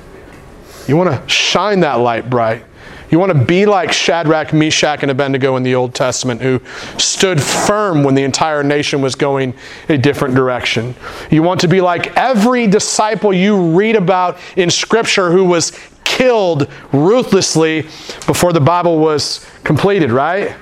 [0.89, 2.65] You want to shine that light bright.
[3.11, 6.61] You want to be like Shadrach, Meshach, and Abednego in the Old Testament, who
[6.99, 9.55] stood firm when the entire nation was going
[9.89, 10.95] a different direction.
[11.31, 16.69] You want to be like every disciple you read about in Scripture who was killed
[16.93, 17.83] ruthlessly
[18.27, 20.57] before the Bible was completed, right?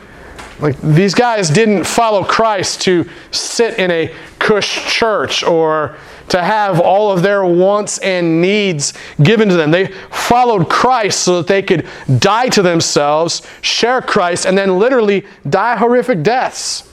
[0.60, 5.96] Like these guys didn't follow Christ to sit in a cush church or
[6.28, 9.70] to have all of their wants and needs given to them.
[9.70, 11.86] They followed Christ so that they could
[12.18, 16.90] die to themselves, share Christ, and then literally die horrific deaths.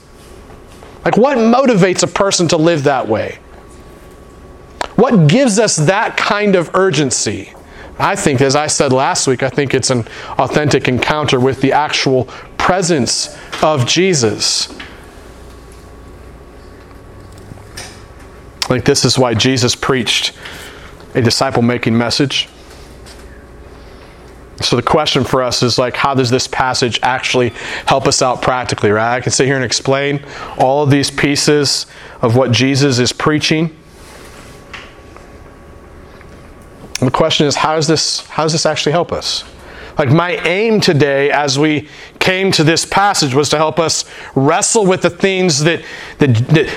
[1.04, 3.38] Like, what motivates a person to live that way?
[4.96, 7.52] What gives us that kind of urgency?
[7.98, 10.06] I think, as I said last week, I think it's an
[10.38, 12.24] authentic encounter with the actual
[12.56, 14.68] presence of Jesus.
[18.72, 20.32] Like, this is why Jesus preached
[21.14, 22.48] a disciple making message.
[24.62, 27.50] So the question for us is like, how does this passage actually
[27.84, 29.16] help us out practically, right?
[29.16, 30.24] I can sit here and explain
[30.56, 31.84] all of these pieces
[32.22, 33.76] of what Jesus is preaching.
[36.98, 39.44] The question is, how does this how does this actually help us?
[39.98, 44.86] Like my aim today as we came to this passage was to help us wrestle
[44.86, 45.84] with the things that,
[46.18, 46.34] that,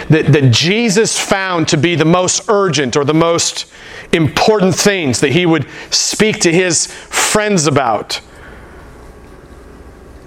[0.09, 3.71] that, that, Jesus found to be the most urgent or the most
[4.11, 8.19] important things that he would speak to his friends about.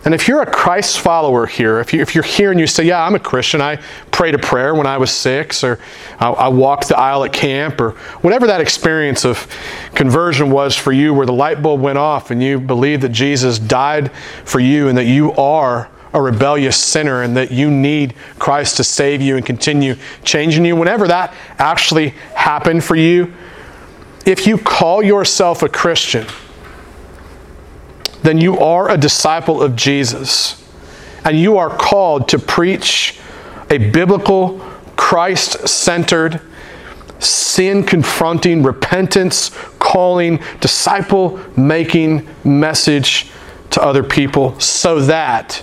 [0.09, 2.83] And if you're a Christ follower here, if, you, if you're here and you say,
[2.83, 3.77] Yeah, I'm a Christian, I
[4.11, 5.79] prayed a prayer when I was six, or
[6.19, 7.91] I, I walked the aisle at camp, or
[8.23, 9.47] whatever that experience of
[9.95, 13.59] conversion was for you, where the light bulb went off and you believe that Jesus
[13.59, 14.11] died
[14.47, 18.85] for you and that you are a rebellious sinner and that you need Christ to
[18.85, 19.95] save you and continue
[20.25, 23.35] changing you, whenever that actually happened for you,
[24.25, 26.27] if you call yourself a Christian,
[28.23, 30.65] then you are a disciple of Jesus.
[31.25, 33.19] And you are called to preach
[33.71, 34.59] a biblical,
[34.97, 36.41] Christ centered,
[37.19, 43.31] sin confronting, repentance calling, disciple making message
[43.71, 45.63] to other people so that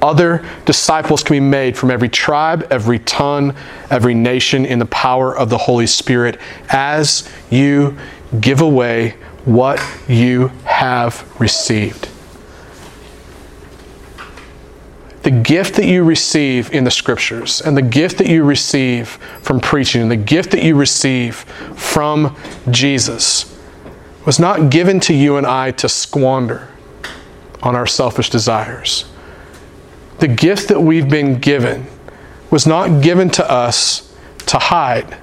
[0.00, 3.54] other disciples can be made from every tribe, every tongue,
[3.90, 7.96] every nation in the power of the Holy Spirit as you
[8.40, 12.08] give away what you have received.
[15.22, 19.08] The gift that you receive in the scriptures, and the gift that you receive
[19.40, 21.36] from preaching, and the gift that you receive
[21.76, 22.36] from
[22.70, 23.58] Jesus
[24.26, 26.68] was not given to you and I to squander
[27.62, 29.06] on our selfish desires.
[30.18, 31.86] The gift that we've been given
[32.50, 34.14] was not given to us
[34.46, 35.16] to hide.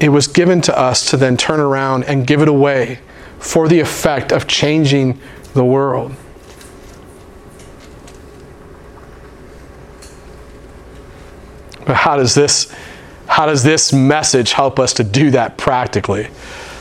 [0.00, 3.00] It was given to us to then turn around and give it away
[3.44, 5.20] for the effect of changing
[5.52, 6.14] the world.
[11.86, 12.74] But how does this
[13.26, 16.28] how does this message help us to do that practically?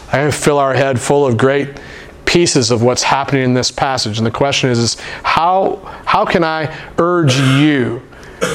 [0.07, 1.79] I can fill our head full of great
[2.25, 4.17] pieces of what's happening in this passage.
[4.17, 8.01] And the question is, is how, how can I urge you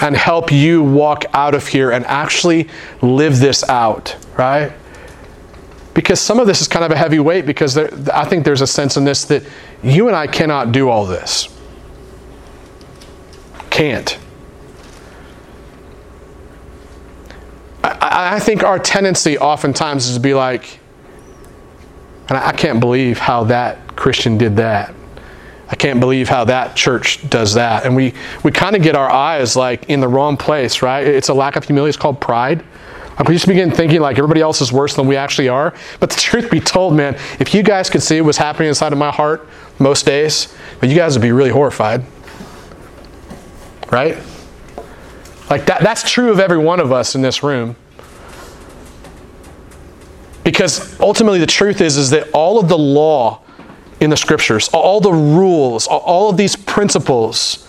[0.03, 2.69] and help you walk out of here and actually
[3.03, 4.73] live this out, right?
[5.99, 8.61] Because some of this is kind of a heavy weight because there, I think there's
[8.61, 9.43] a sense in this that
[9.83, 11.49] you and I cannot do all this.
[13.69, 14.17] Can't.
[17.83, 20.79] I, I think our tendency oftentimes is to be like,
[22.29, 24.95] and I, can't believe how that Christian did that.
[25.69, 27.85] I can't believe how that church does that.
[27.85, 31.05] And we, we kind of get our eyes like in the wrong place, right?
[31.05, 31.89] It's a lack of humility.
[31.89, 32.65] It's called pride.
[33.19, 35.75] Uh, we just begin thinking like everybody else is worse than we actually are.
[36.01, 38.99] But the truth be told, man, if you guys could see what's happening inside of
[38.99, 42.05] my heart most days, you guys would be really horrified.
[43.91, 44.19] Right?
[45.51, 47.75] Like that, that's true of every one of us in this room.
[50.45, 53.43] Because ultimately the truth is, is that all of the law
[54.01, 57.69] in the scriptures, all the rules, all of these principles,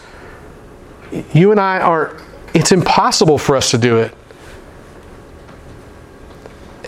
[1.33, 2.17] you and I are,
[2.53, 4.13] it's impossible for us to do it.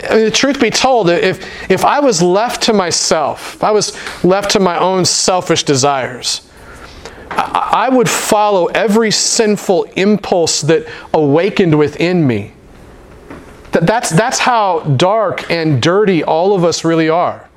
[0.08, 3.70] I mean, the truth be told, if, if I was left to myself, if I
[3.70, 6.48] was left to my own selfish desires,
[7.30, 12.52] I, I would follow every sinful impulse that awakened within me.
[13.72, 17.48] That, that's, that's how dark and dirty all of us really are.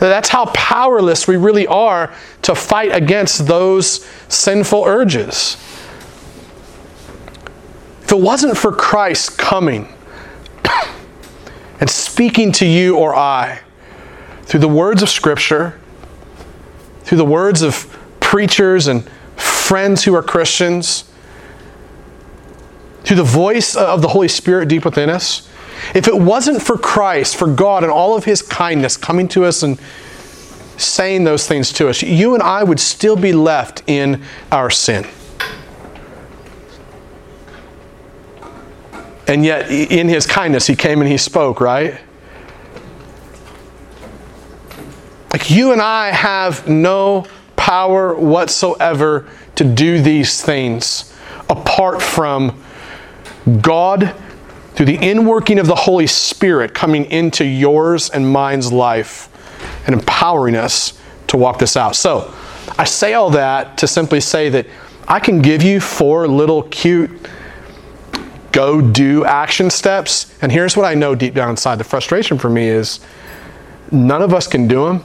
[0.00, 5.56] That's how powerless we really are to fight against those sinful urges.
[8.02, 9.88] If it wasn't for Christ coming,
[11.80, 13.60] and speaking to you or I
[14.42, 15.80] through the words of Scripture,
[17.02, 21.10] through the words of preachers and friends who are Christians,
[23.02, 25.48] through the voice of the Holy Spirit deep within us.
[25.94, 29.62] If it wasn't for Christ, for God, and all of His kindness coming to us
[29.62, 29.78] and
[30.76, 35.06] saying those things to us, you and I would still be left in our sin.
[39.26, 41.98] And yet, in his kindness, he came and he spoke, right?
[45.32, 51.14] Like you and I have no power whatsoever to do these things
[51.48, 52.62] apart from
[53.60, 54.14] God
[54.74, 59.28] through the inworking of the Holy Spirit coming into yours and mine's life
[59.86, 60.98] and empowering us
[61.28, 61.96] to walk this out.
[61.96, 62.34] So,
[62.78, 64.66] I say all that to simply say that
[65.06, 67.10] I can give you four little cute
[68.54, 70.32] go do action steps.
[70.40, 73.00] And here's what I know deep down inside the frustration for me is
[73.90, 75.02] none of us can do them.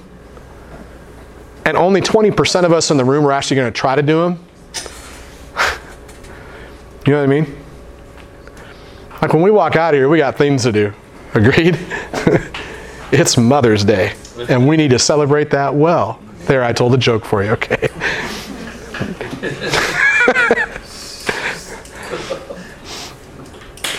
[1.65, 4.21] and only 20% of us in the room are actually going to try to do
[4.21, 4.39] them.
[7.05, 7.57] you know what I mean?
[9.21, 10.93] Like when we walk out of here, we got things to do.
[11.33, 11.77] Agreed?
[13.11, 14.13] it's Mother's Day,
[14.47, 16.19] and we need to celebrate that well.
[16.45, 17.89] There, I told a joke for you, okay?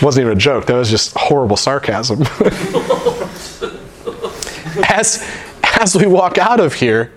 [0.01, 2.21] wasn't even a joke, that was just horrible sarcasm.
[4.89, 5.27] as,
[5.79, 7.11] as we walk out of here,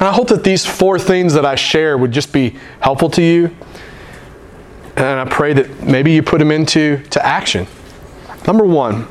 [0.00, 3.54] I hope that these four things that I share would just be helpful to you.
[4.96, 7.66] And I pray that maybe you put them into to action.
[8.46, 9.06] Number one,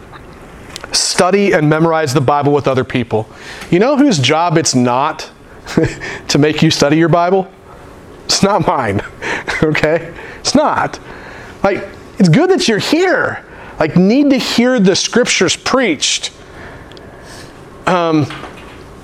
[0.92, 3.30] study and memorize the Bible with other people.
[3.70, 5.32] You know whose job it's not
[6.28, 7.50] to make you study your Bible?
[8.26, 9.02] It's not mine.
[9.64, 10.14] okay?
[10.40, 11.00] It's not.
[11.64, 11.88] Like,
[12.22, 13.44] it's good that you're here.
[13.80, 16.32] Like, need to hear the scriptures preached.
[17.88, 18.28] Um,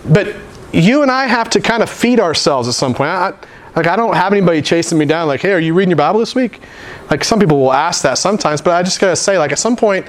[0.07, 0.35] but
[0.71, 3.09] you and I have to kind of feed ourselves at some point.
[3.09, 3.33] I,
[3.75, 6.19] like, I don't have anybody chasing me down, like, hey, are you reading your Bible
[6.19, 6.61] this week?
[7.09, 9.57] Like, some people will ask that sometimes, but I just got to say, like, at
[9.57, 10.05] some point,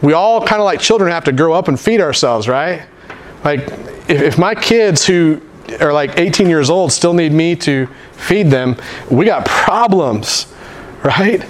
[0.00, 2.86] we all kind of like children have to grow up and feed ourselves, right?
[3.44, 3.60] Like,
[4.08, 5.42] if, if my kids who
[5.80, 8.74] are like 18 years old still need me to feed them,
[9.10, 10.50] we got problems,
[11.04, 11.44] right?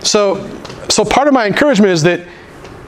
[0.00, 0.48] So,
[0.88, 2.26] so part of my encouragement is that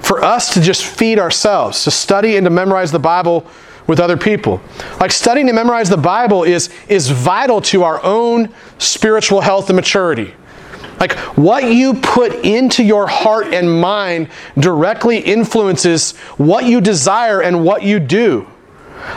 [0.01, 3.47] for us to just feed ourselves, to study and to memorize the Bible
[3.87, 4.61] with other people.
[5.01, 8.49] Like studying and memorize the Bible is, is vital to our own
[8.79, 10.35] spiritual health and maturity.
[10.99, 17.65] Like what you put into your heart and mind directly influences what you desire and
[17.65, 18.47] what you do.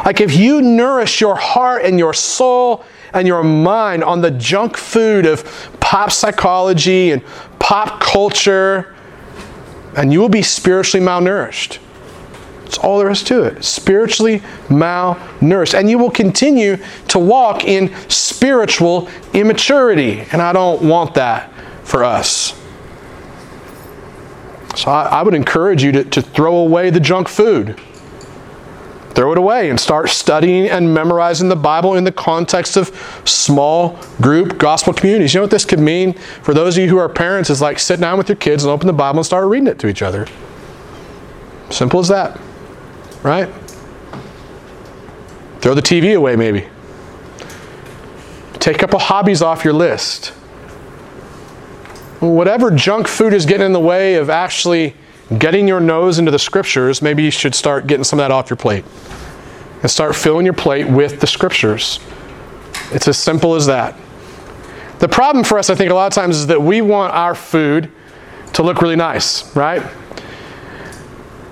[0.06, 2.84] Like if you nourish your heart and your soul
[3.14, 5.44] and your mind on the junk food of
[5.80, 7.22] pop psychology and
[7.64, 8.93] pop culture,
[9.95, 11.80] and you will be spiritually malnourished.
[12.66, 13.64] That's all there is to it.
[13.64, 15.74] Spiritually malnourished.
[15.74, 20.22] And you will continue to walk in spiritual immaturity.
[20.32, 21.53] And I don't want that
[21.84, 22.59] for us.
[24.76, 27.80] So I, I would encourage you to, to throw away the junk food.
[29.14, 32.89] Throw it away and start studying and memorizing the Bible in the context of
[33.26, 35.34] small group gospel communities.
[35.34, 37.78] You know what this could mean for those of you who are parents is like
[37.78, 40.01] sit down with your kids and open the Bible and start reading it to each
[40.01, 40.26] other.
[41.70, 42.39] Simple as that.
[43.22, 43.49] Right?
[45.59, 46.68] Throw the TV away maybe.
[48.53, 50.30] Take a couple hobbies off your list.
[52.20, 54.95] Whatever junk food is getting in the way of actually
[55.39, 58.49] getting your nose into the scriptures, maybe you should start getting some of that off
[58.49, 58.86] your plate.
[59.81, 61.99] And start filling your plate with the scriptures.
[62.91, 63.95] It's as simple as that.
[64.99, 67.36] The problem for us, I think, a lot of times is that we want our
[67.36, 67.91] food
[68.53, 69.84] to look really nice, right?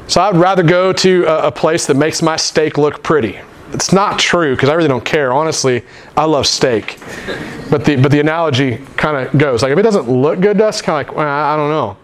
[0.07, 3.39] So I'd rather go to a, place that makes my steak look pretty.
[3.73, 5.31] It's not true because I really don't care.
[5.33, 5.83] Honestly,
[6.17, 6.97] I love steak.
[7.69, 10.67] But the, but the analogy kind of goes like if it doesn't look good to
[10.67, 11.97] us, kind of like, well, I don't know.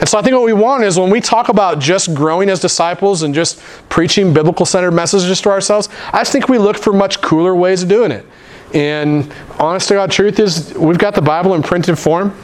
[0.00, 2.60] And so I think what we want is when we talk about just growing as
[2.60, 6.92] disciples and just preaching biblical centered messages to ourselves, I just think we look for
[6.92, 8.26] much cooler ways of doing it.
[8.74, 12.36] And honest to God, truth is, we've got the Bible in printed form,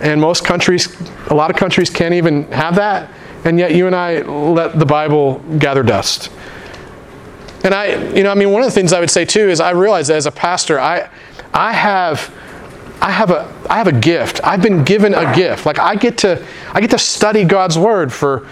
[0.00, 0.94] and most countries,
[1.28, 3.10] a lot of countries can't even have that,
[3.44, 6.30] and yet you and I let the Bible gather dust.
[7.64, 9.60] And I, you know, I mean, one of the things I would say too is
[9.60, 11.08] I realize that as a pastor, I,
[11.52, 12.34] I have
[13.00, 14.40] I have a I have a gift.
[14.44, 15.66] I've been given a gift.
[15.66, 18.46] Like I get to I get to study God's word for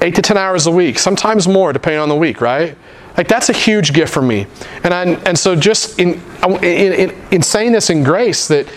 [0.00, 2.76] 8 to 10 hours a week, sometimes more depending on the week, right?
[3.16, 4.46] Like that's a huge gift for me.
[4.82, 8.68] And I, and so just in, in, in, in saying this in grace that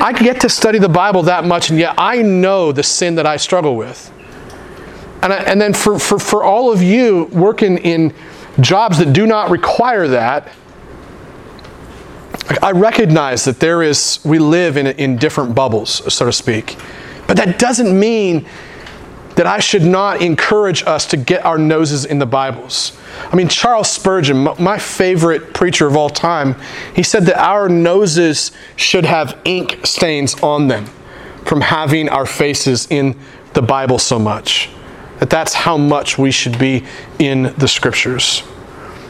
[0.00, 3.26] I get to study the Bible that much and yet I know the sin that
[3.26, 4.12] I struggle with.
[5.22, 8.14] And, I, and then for, for, for all of you working in
[8.60, 10.52] jobs that do not require that,
[12.62, 16.76] I recognize that there is, we live in, in different bubbles, so to speak.
[17.26, 18.46] But that doesn't mean
[19.34, 22.98] that I should not encourage us to get our noses in the Bibles.
[23.30, 26.56] I mean, Charles Spurgeon, my favorite preacher of all time,
[26.94, 30.86] he said that our noses should have ink stains on them
[31.44, 33.18] from having our faces in
[33.52, 34.70] the Bible so much.
[35.18, 36.84] That that's how much we should be
[37.18, 38.42] in the scriptures.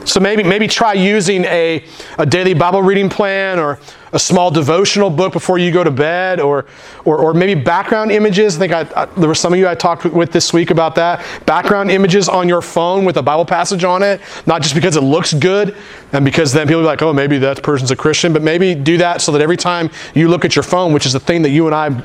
[0.06, 1.84] So maybe, maybe try using a,
[2.16, 3.80] a daily Bible reading plan or
[4.12, 6.64] a small devotional book before you go to bed or,
[7.04, 8.56] or, or maybe background images.
[8.56, 10.94] I think I, I, there were some of you I talked with this week about
[10.94, 11.26] that.
[11.44, 15.02] Background images on your phone with a Bible passage on it, not just because it
[15.02, 15.76] looks good
[16.12, 18.98] and because then people be like, oh, maybe that person's a Christian, but maybe do
[18.98, 21.50] that so that every time you look at your phone, which is the thing that
[21.50, 22.02] you and I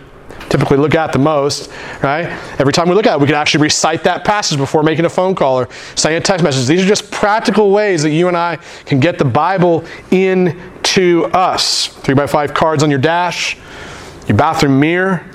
[0.51, 1.71] typically look at the most,
[2.03, 2.25] right?
[2.59, 5.09] Every time we look at it, we can actually recite that passage before making a
[5.09, 6.67] phone call or sending a text message.
[6.67, 11.87] These are just practical ways that you and I can get the Bible into us.
[11.87, 13.57] Three by five cards on your dash,
[14.27, 15.25] your bathroom mirror.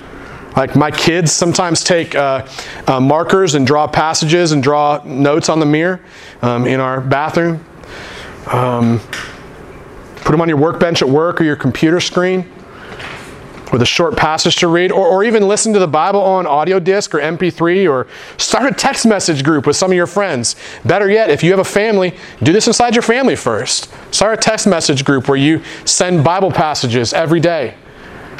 [0.54, 2.46] Like my kids sometimes take uh,
[2.86, 6.00] uh, markers and draw passages and draw notes on the mirror
[6.42, 7.64] um, in our bathroom.
[8.46, 9.00] Um,
[10.16, 12.50] put them on your workbench at work or your computer screen
[13.72, 16.78] with a short passage to read, or, or even listen to the Bible on audio
[16.78, 18.06] disc or MP3, or
[18.38, 20.56] start a text message group with some of your friends.
[20.84, 23.92] Better yet, if you have a family, do this inside your family first.
[24.12, 27.74] Start a text message group where you send Bible passages every day.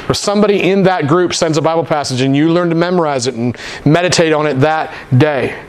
[0.07, 3.35] Or somebody in that group sends a Bible passage and you learn to memorize it
[3.35, 5.61] and meditate on it that day.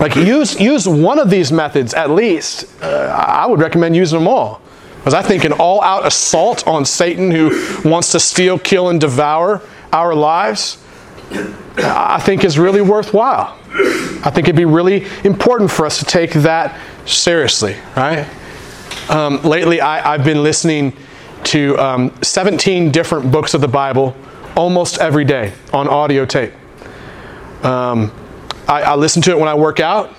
[0.00, 2.66] Like use use one of these methods at least.
[2.82, 4.60] Uh, I would recommend using them all.
[5.04, 7.50] Because I think an all out assault on Satan who
[7.86, 9.60] wants to steal, kill, and devour
[9.92, 10.82] our lives,
[11.76, 13.58] I think is really worthwhile.
[13.68, 18.26] I think it'd be really important for us to take that seriously, right?
[19.10, 20.96] Um, lately, I, have been listening
[21.44, 24.16] to um, 17 different books of the Bible
[24.56, 26.54] almost every day on audio tape.
[27.62, 28.10] Um,
[28.66, 30.14] I, I listen to it when I work out.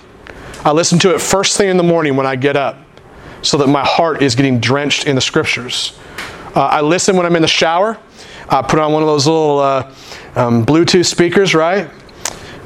[0.64, 2.85] I listen to it first thing in the morning when I get up
[3.46, 5.98] so that my heart is getting drenched in the scriptures.
[6.56, 7.98] Uh, I listen when I'm in the shower.
[8.50, 9.94] I put on one of those little uh,
[10.36, 11.90] um, Bluetooth speakers, right?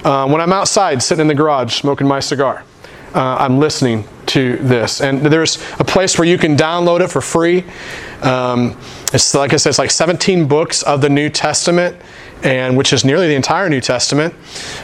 [0.04, 2.64] Uh, when I'm outside sitting in the garage smoking my cigar,
[3.14, 5.02] uh, I'm listening to this.
[5.02, 7.66] And there's a place where you can download it for free.
[8.22, 8.78] Um,
[9.12, 12.00] it's like I said, it's like 17 books of the New Testament
[12.44, 14.34] and which is nearly the entire New Testament.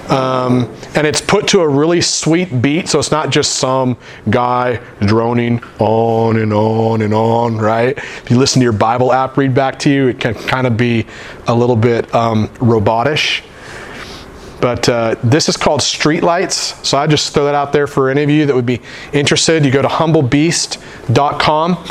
[0.10, 3.98] Um, and it's put to a really sweet beat, so it's not just some
[4.30, 7.98] guy droning on and on and on, right?
[7.98, 10.76] If you listen to your Bible app read back to you, it can kind of
[10.76, 11.06] be
[11.48, 13.44] a little bit um, robotish.
[14.60, 16.86] But uh, this is called Streetlights.
[16.86, 18.82] So I just throw that out there for any of you that would be
[19.14, 19.64] interested.
[19.64, 21.86] You go to humblebeast.com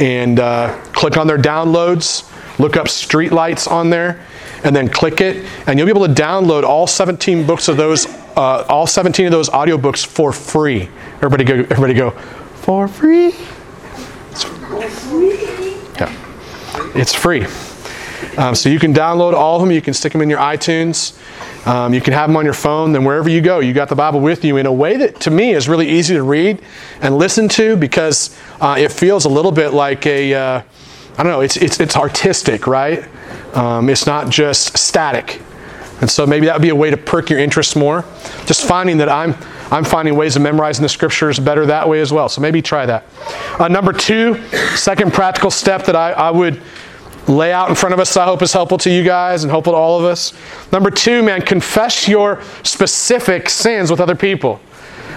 [0.00, 2.24] and uh, click on their downloads.
[2.58, 4.26] Look up Streetlights on there
[4.64, 8.06] and then click it, and you'll be able to download all 17 books of those,
[8.36, 10.88] uh, all 17 of those audiobooks for free.
[11.16, 13.30] Everybody go, everybody go, for free?
[13.30, 15.76] Free.
[15.96, 16.12] Yeah,
[16.94, 17.46] it's free.
[18.36, 19.72] Um, so you can download all of them.
[19.72, 21.18] You can stick them in your iTunes.
[21.66, 22.92] Um, you can have them on your phone.
[22.92, 25.30] Then wherever you go, you got the Bible with you in a way that to
[25.30, 26.60] me is really easy to read
[27.00, 30.62] and listen to because uh, it feels a little bit like a uh,
[31.18, 31.40] I don't know.
[31.40, 33.04] It's it's it's artistic, right?
[33.54, 35.42] Um, it's not just static.
[36.00, 38.04] And so maybe that would be a way to perk your interest more.
[38.46, 39.34] Just finding that I'm,
[39.72, 42.28] I'm finding ways of memorizing the scriptures better that way as well.
[42.28, 43.04] So maybe try that.
[43.58, 44.40] Uh, number two,
[44.76, 46.62] second practical step that I, I would
[47.26, 49.72] lay out in front of us, I hope is helpful to you guys and helpful
[49.72, 50.32] to all of us.
[50.72, 54.60] Number two, man, confess your specific sins with other people.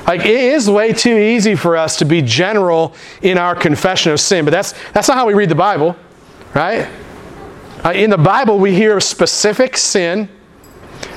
[0.07, 4.19] Like it is way too easy for us to be general in our confession of
[4.19, 5.95] sin, but that's that's not how we read the Bible,
[6.53, 6.89] right?
[7.83, 10.29] Uh, in the Bible, we hear of specific sin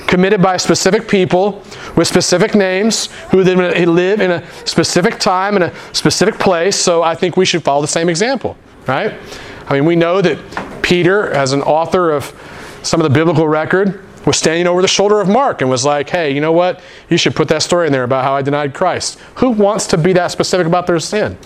[0.07, 1.63] committed by specific people
[1.95, 3.57] with specific names who then
[3.95, 6.75] live in a specific time in a specific place.
[6.75, 8.55] So I think we should follow the same example,
[8.87, 9.13] right?
[9.67, 10.37] I mean, we know that
[10.83, 12.33] Peter, as an author of
[12.83, 16.09] some of the biblical record, was standing over the shoulder of Mark and was like,
[16.09, 16.81] hey, you know what?
[17.09, 19.19] You should put that story in there about how I denied Christ.
[19.35, 21.37] Who wants to be that specific about their sin?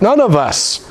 [0.00, 0.90] None of us.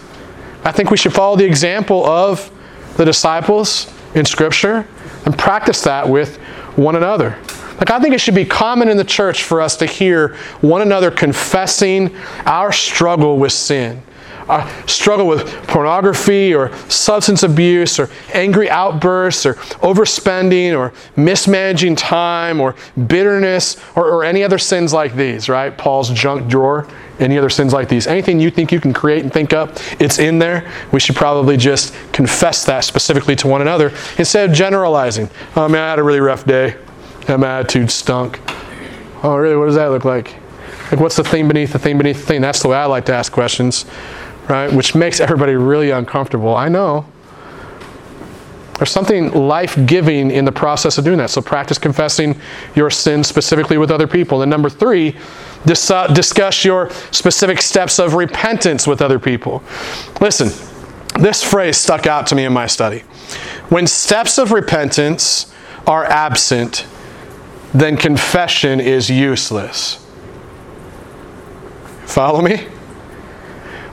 [0.63, 2.49] I think we should follow the example of
[2.97, 4.87] the disciples in Scripture
[5.25, 6.37] and practice that with
[6.75, 7.37] one another.
[7.77, 10.81] Like, I think it should be common in the church for us to hear one
[10.81, 14.03] another confessing our struggle with sin,
[14.49, 22.59] our struggle with pornography or substance abuse or angry outbursts or overspending or mismanaging time
[22.59, 22.75] or
[23.07, 25.77] bitterness or, or any other sins like these, right?
[25.77, 26.87] Paul's junk drawer
[27.19, 28.07] any other sins like these.
[28.07, 30.69] Anything you think you can create and think up, it's in there.
[30.91, 35.29] We should probably just confess that specifically to one another instead of generalizing.
[35.55, 36.75] Oh man, I had a really rough day.
[37.27, 38.39] My attitude stunk.
[39.23, 39.55] Oh, really?
[39.55, 40.35] What does that look like?
[40.91, 42.41] Like, what's the thing beneath the thing beneath the thing?
[42.41, 43.85] That's the way I like to ask questions,
[44.51, 44.71] right?
[44.71, 46.55] Which makes everybody really uncomfortable.
[46.55, 47.05] I know.
[48.77, 51.29] There's something life giving in the process of doing that.
[51.29, 52.39] So practice confessing
[52.75, 54.41] your sins specifically with other people.
[54.41, 55.15] And number three,
[55.65, 59.63] dis- uh, discuss your specific steps of repentance with other people.
[60.19, 60.49] Listen,
[61.19, 62.99] this phrase stuck out to me in my study.
[63.69, 65.53] When steps of repentance
[65.87, 66.85] are absent,
[67.73, 70.05] then confession is useless.
[72.05, 72.67] Follow me?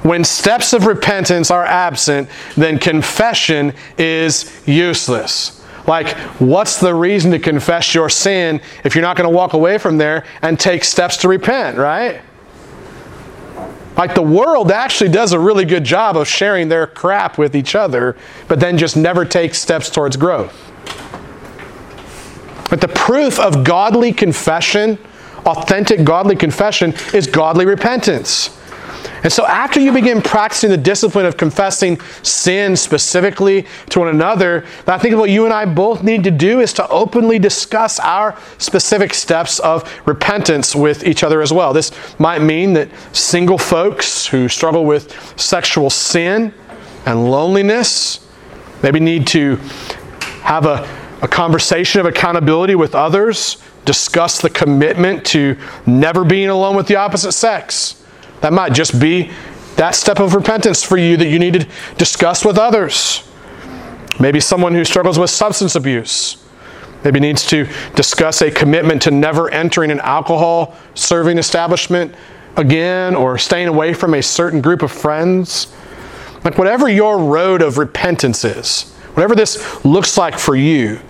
[0.02, 5.64] When steps of repentance are absent, then confession is useless.
[5.86, 9.78] Like, what's the reason to confess your sin if you're not going to walk away
[9.78, 12.20] from there and take steps to repent, right?
[13.96, 17.74] Like, the world actually does a really good job of sharing their crap with each
[17.74, 20.54] other, but then just never takes steps towards growth.
[22.70, 24.98] But the proof of godly confession,
[25.46, 28.57] authentic godly confession, is godly repentance.
[29.22, 34.64] And so, after you begin practicing the discipline of confessing sin specifically to one another,
[34.86, 38.38] I think what you and I both need to do is to openly discuss our
[38.58, 41.72] specific steps of repentance with each other as well.
[41.72, 46.54] This might mean that single folks who struggle with sexual sin
[47.04, 48.26] and loneliness
[48.82, 49.56] maybe need to
[50.42, 50.88] have a,
[51.22, 55.56] a conversation of accountability with others, discuss the commitment to
[55.86, 57.97] never being alone with the opposite sex
[58.40, 59.30] that might just be
[59.76, 63.28] that step of repentance for you that you need to discuss with others.
[64.20, 66.44] Maybe someone who struggles with substance abuse.
[67.04, 72.14] Maybe needs to discuss a commitment to never entering an alcohol serving establishment
[72.56, 75.72] again or staying away from a certain group of friends.
[76.42, 81.00] Like, whatever your road of repentance is, whatever this looks like for you,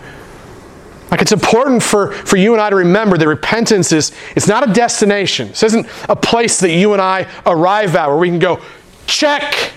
[1.10, 4.68] like it's important for, for you and I to remember that repentance is it's not
[4.68, 5.48] a destination.
[5.48, 8.60] This isn't a place that you and I arrive at where we can go,
[9.06, 9.72] check.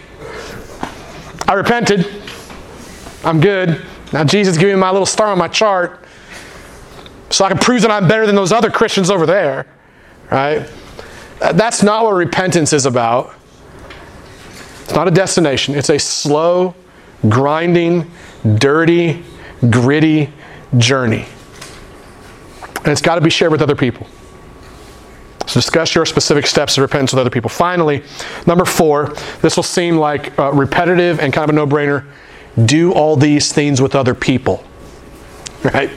[1.48, 2.06] I repented.
[3.24, 3.82] I'm good.
[4.12, 6.04] Now Jesus giving me my little star on my chart.
[7.30, 9.66] So I can prove that I'm better than those other Christians over there.
[10.30, 10.70] Right?
[11.40, 13.34] That's not what repentance is about.
[14.84, 15.76] It's not a destination.
[15.76, 16.76] It's a slow,
[17.30, 18.12] grinding,
[18.58, 19.24] dirty,
[19.70, 20.34] gritty
[20.78, 21.26] journey.
[22.78, 24.08] And it's got to be shared with other people.
[25.48, 27.50] So discuss your specific steps of repentance with other people.
[27.50, 28.04] Finally,
[28.48, 32.06] number four, this will seem like uh, repetitive and kind of a no brainer.
[32.66, 34.64] Do all these things with other people.
[35.64, 35.92] Right?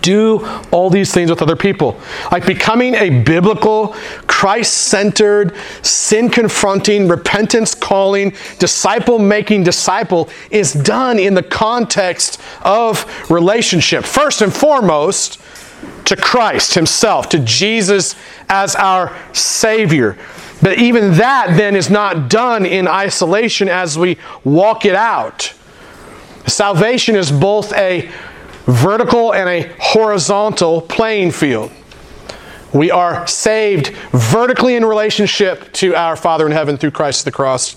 [0.00, 2.00] Do all these things with other people.
[2.30, 3.88] Like becoming a biblical,
[4.28, 13.30] Christ centered, sin confronting, repentance calling, disciple making disciple is done in the context of
[13.30, 14.04] relationship.
[14.04, 15.40] First and foremost,
[16.04, 18.14] to Christ Himself, to Jesus
[18.48, 20.16] as our Savior.
[20.60, 25.52] But even that then is not done in isolation as we walk it out.
[26.46, 28.10] Salvation is both a
[28.66, 31.70] vertical and a horizontal playing field.
[32.72, 37.76] We are saved vertically in relationship to our Father in heaven through Christ the cross.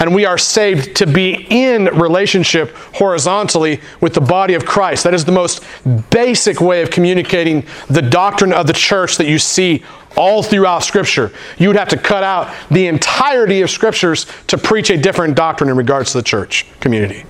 [0.00, 5.04] And we are saved to be in relationship horizontally with the body of Christ.
[5.04, 5.64] That is the most
[6.10, 9.84] basic way of communicating the doctrine of the church that you see
[10.16, 11.30] all throughout Scripture.
[11.58, 15.70] You would have to cut out the entirety of Scriptures to preach a different doctrine
[15.70, 17.24] in regards to the church community.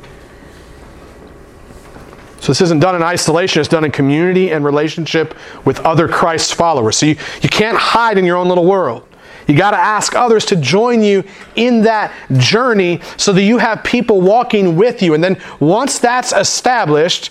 [2.43, 6.57] So this isn't done in isolation, it's done in community and relationship with other Christ
[6.57, 6.97] followers.
[6.97, 9.07] So you, you can't hide in your own little world.
[9.47, 11.23] You got to ask others to join you
[11.55, 15.15] in that journey so that you have people walking with you.
[15.15, 17.31] And then once that's established,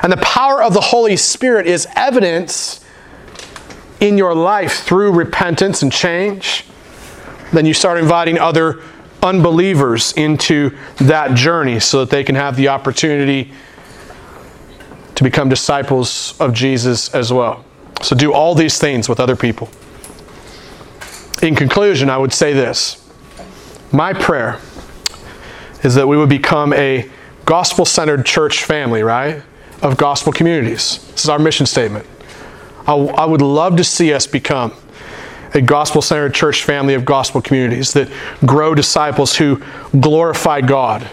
[0.00, 2.84] and the power of the Holy Spirit is evidence
[3.98, 6.66] in your life through repentance and change,
[7.52, 8.80] then you start inviting other
[9.24, 13.52] unbelievers into that journey so that they can have the opportunity
[15.14, 17.64] to become disciples of Jesus as well.
[18.02, 19.68] So do all these things with other people.
[21.42, 22.98] In conclusion, I would say this
[23.92, 24.58] my prayer
[25.82, 27.10] is that we would become a
[27.44, 29.42] gospel centered church family, right?
[29.82, 30.98] Of gospel communities.
[31.12, 32.06] This is our mission statement.
[32.86, 34.72] I, would love to see us become
[35.54, 38.08] a gospel centered church family of gospel communities that
[38.44, 39.62] grow disciples who
[40.00, 41.08] glorify God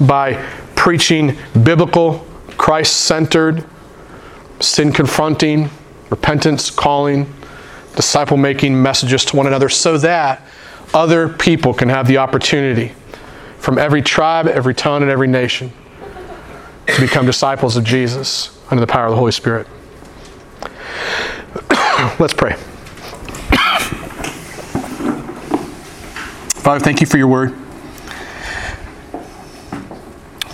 [0.00, 0.34] by
[0.74, 2.26] preaching biblical
[2.64, 3.62] Christ centered,
[4.58, 5.68] sin confronting,
[6.08, 7.30] repentance calling,
[7.94, 10.40] disciple making messages to one another so that
[10.94, 12.94] other people can have the opportunity
[13.58, 15.74] from every tribe, every tongue, and every nation
[16.86, 19.66] to become disciples of Jesus under the power of the Holy Spirit.
[22.18, 22.54] Let's pray.
[26.62, 27.63] Father, thank you for your word.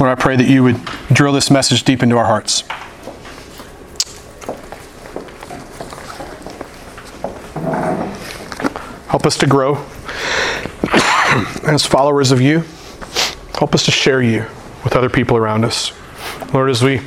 [0.00, 0.82] Lord, I pray that you would
[1.12, 2.62] drill this message deep into our hearts.
[9.08, 9.74] Help us to grow
[11.66, 12.64] as followers of you.
[13.58, 14.46] Help us to share you
[14.84, 15.92] with other people around us.
[16.54, 17.00] Lord, as we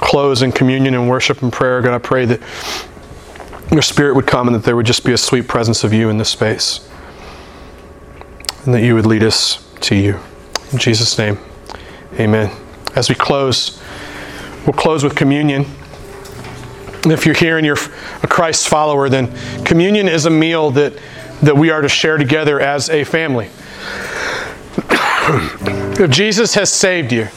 [0.00, 2.40] close in communion and worship and prayer, God, I pray that
[3.70, 6.08] your spirit would come and that there would just be a sweet presence of you
[6.08, 6.88] in this space.
[8.64, 10.18] and that you would lead us to you.
[10.72, 11.38] In Jesus' name,
[12.20, 12.54] amen.
[12.94, 13.80] As we close,
[14.66, 15.64] we'll close with communion.
[17.02, 17.78] And if you're here and you're
[18.22, 20.92] a Christ follower, then communion is a meal that,
[21.42, 23.46] that we are to share together as a family.
[25.98, 27.28] if Jesus has saved you,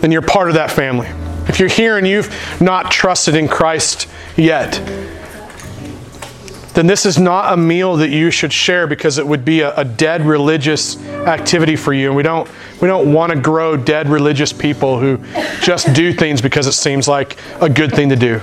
[0.00, 1.08] then you're part of that family.
[1.48, 4.78] If you're here and you've not trusted in Christ yet,
[6.76, 9.74] then this is not a meal that you should share because it would be a,
[9.76, 12.08] a dead religious activity for you.
[12.08, 12.46] And we don't,
[12.82, 15.16] we don't want to grow dead religious people who
[15.62, 18.42] just do things because it seems like a good thing to do.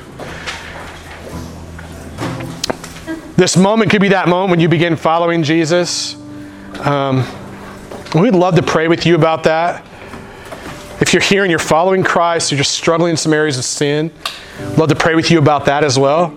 [3.36, 6.15] This moment could be that moment when you begin following Jesus.
[6.79, 7.27] Um,
[8.15, 9.86] we'd love to pray with you about that.
[10.99, 14.11] If you're here and you're following Christ, you're just struggling in some areas of sin,
[14.75, 16.36] love to pray with you about that as well.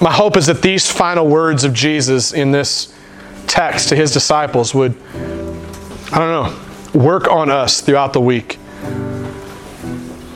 [0.00, 2.94] My hope is that these final words of Jesus in this
[3.46, 4.94] text to his disciples would,
[6.12, 8.58] I don't know, work on us throughout the week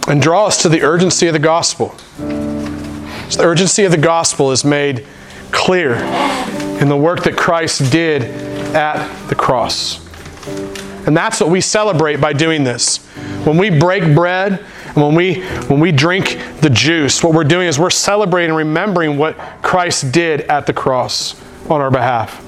[0.07, 1.97] and draw us to the urgency of the gospel.
[3.31, 5.07] So the urgency of the gospel is made
[5.51, 5.95] clear
[6.81, 8.23] in the work that Christ did
[8.75, 10.05] at the cross.
[11.07, 12.99] And that's what we celebrate by doing this.
[13.45, 14.62] When we break bread
[14.95, 19.19] and when we when we drink the juice, what we're doing is we're celebrating remembering
[19.19, 22.41] what Christ did at the cross on our behalf.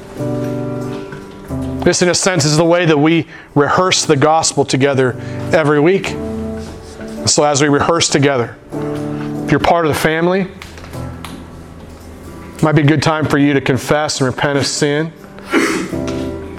[1.86, 5.12] This, in a sense, is the way that we rehearse the gospel together
[5.52, 6.06] every week.
[7.26, 8.56] So, as we rehearse together,
[9.44, 10.48] if you're part of the family,
[12.54, 15.12] it might be a good time for you to confess and repent of sin.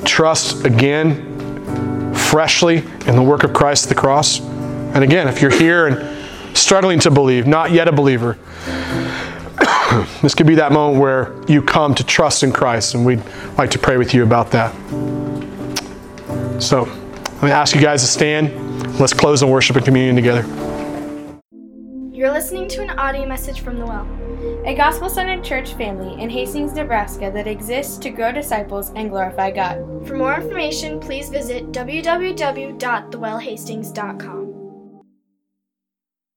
[0.06, 4.40] Trust again, freshly, in the work of Christ at the cross.
[4.94, 8.34] And again, if you're here and struggling to believe, not yet a believer,
[10.22, 13.24] this could be that moment where you come to trust in Christ, and we'd
[13.58, 14.74] like to pray with you about that.
[16.62, 19.00] So, let me ask you guys to stand.
[19.00, 20.44] Let's close in worship and communion together.
[22.12, 24.08] You're listening to an audio message from the Well.
[24.66, 29.52] a gospel centered church family in Hastings, Nebraska that exists to grow disciples and glorify
[29.52, 29.78] God.
[30.08, 34.57] For more information, please visit www.thewellhastings.com.